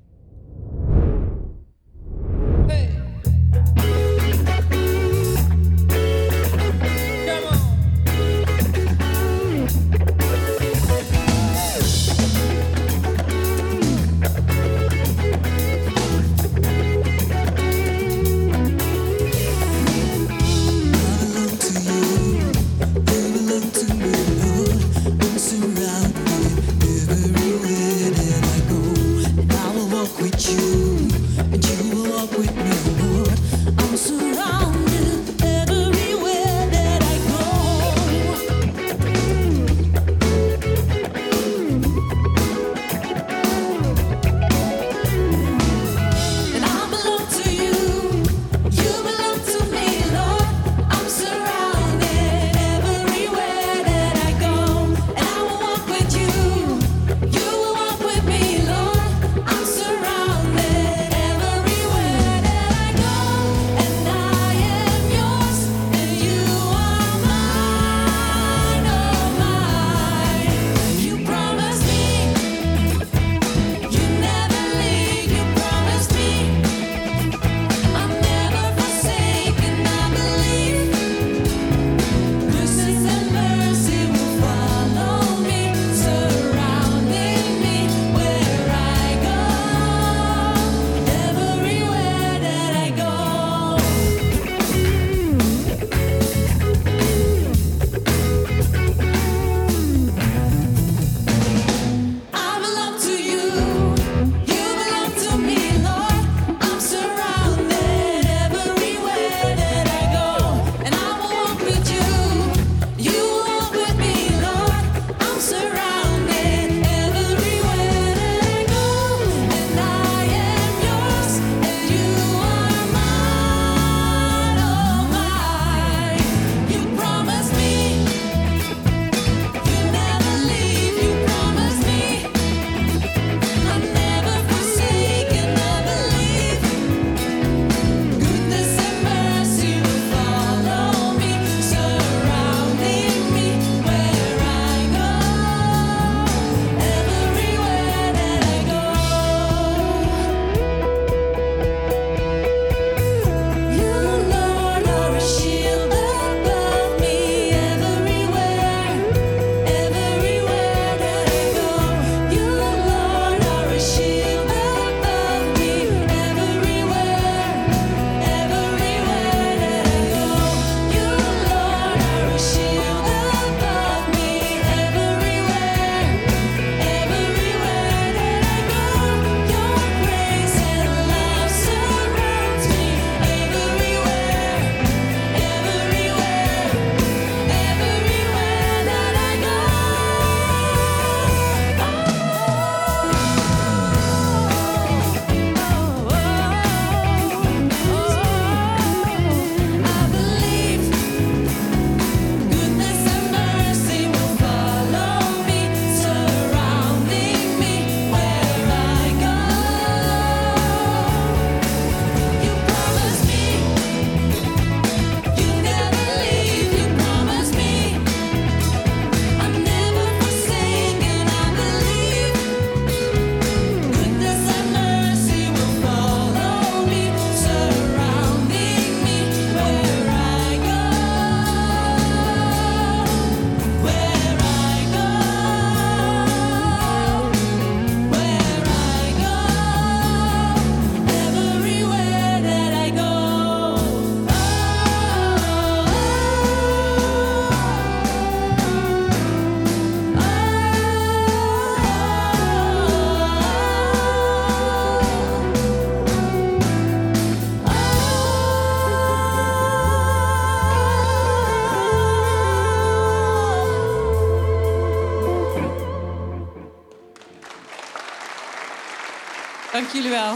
[269.98, 270.36] Jullie wel.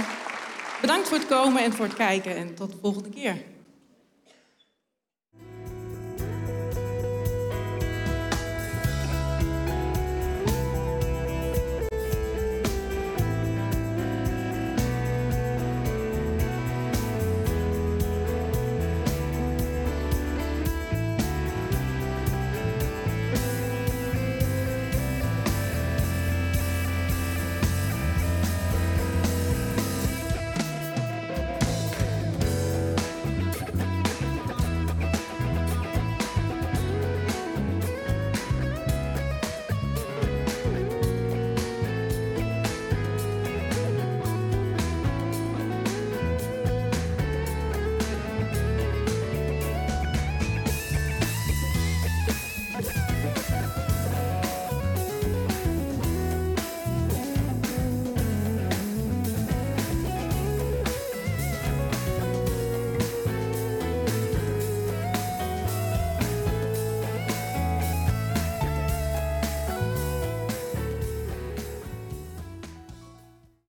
[0.81, 3.37] Bedankt voor het komen en voor het kijken en tot de volgende keer.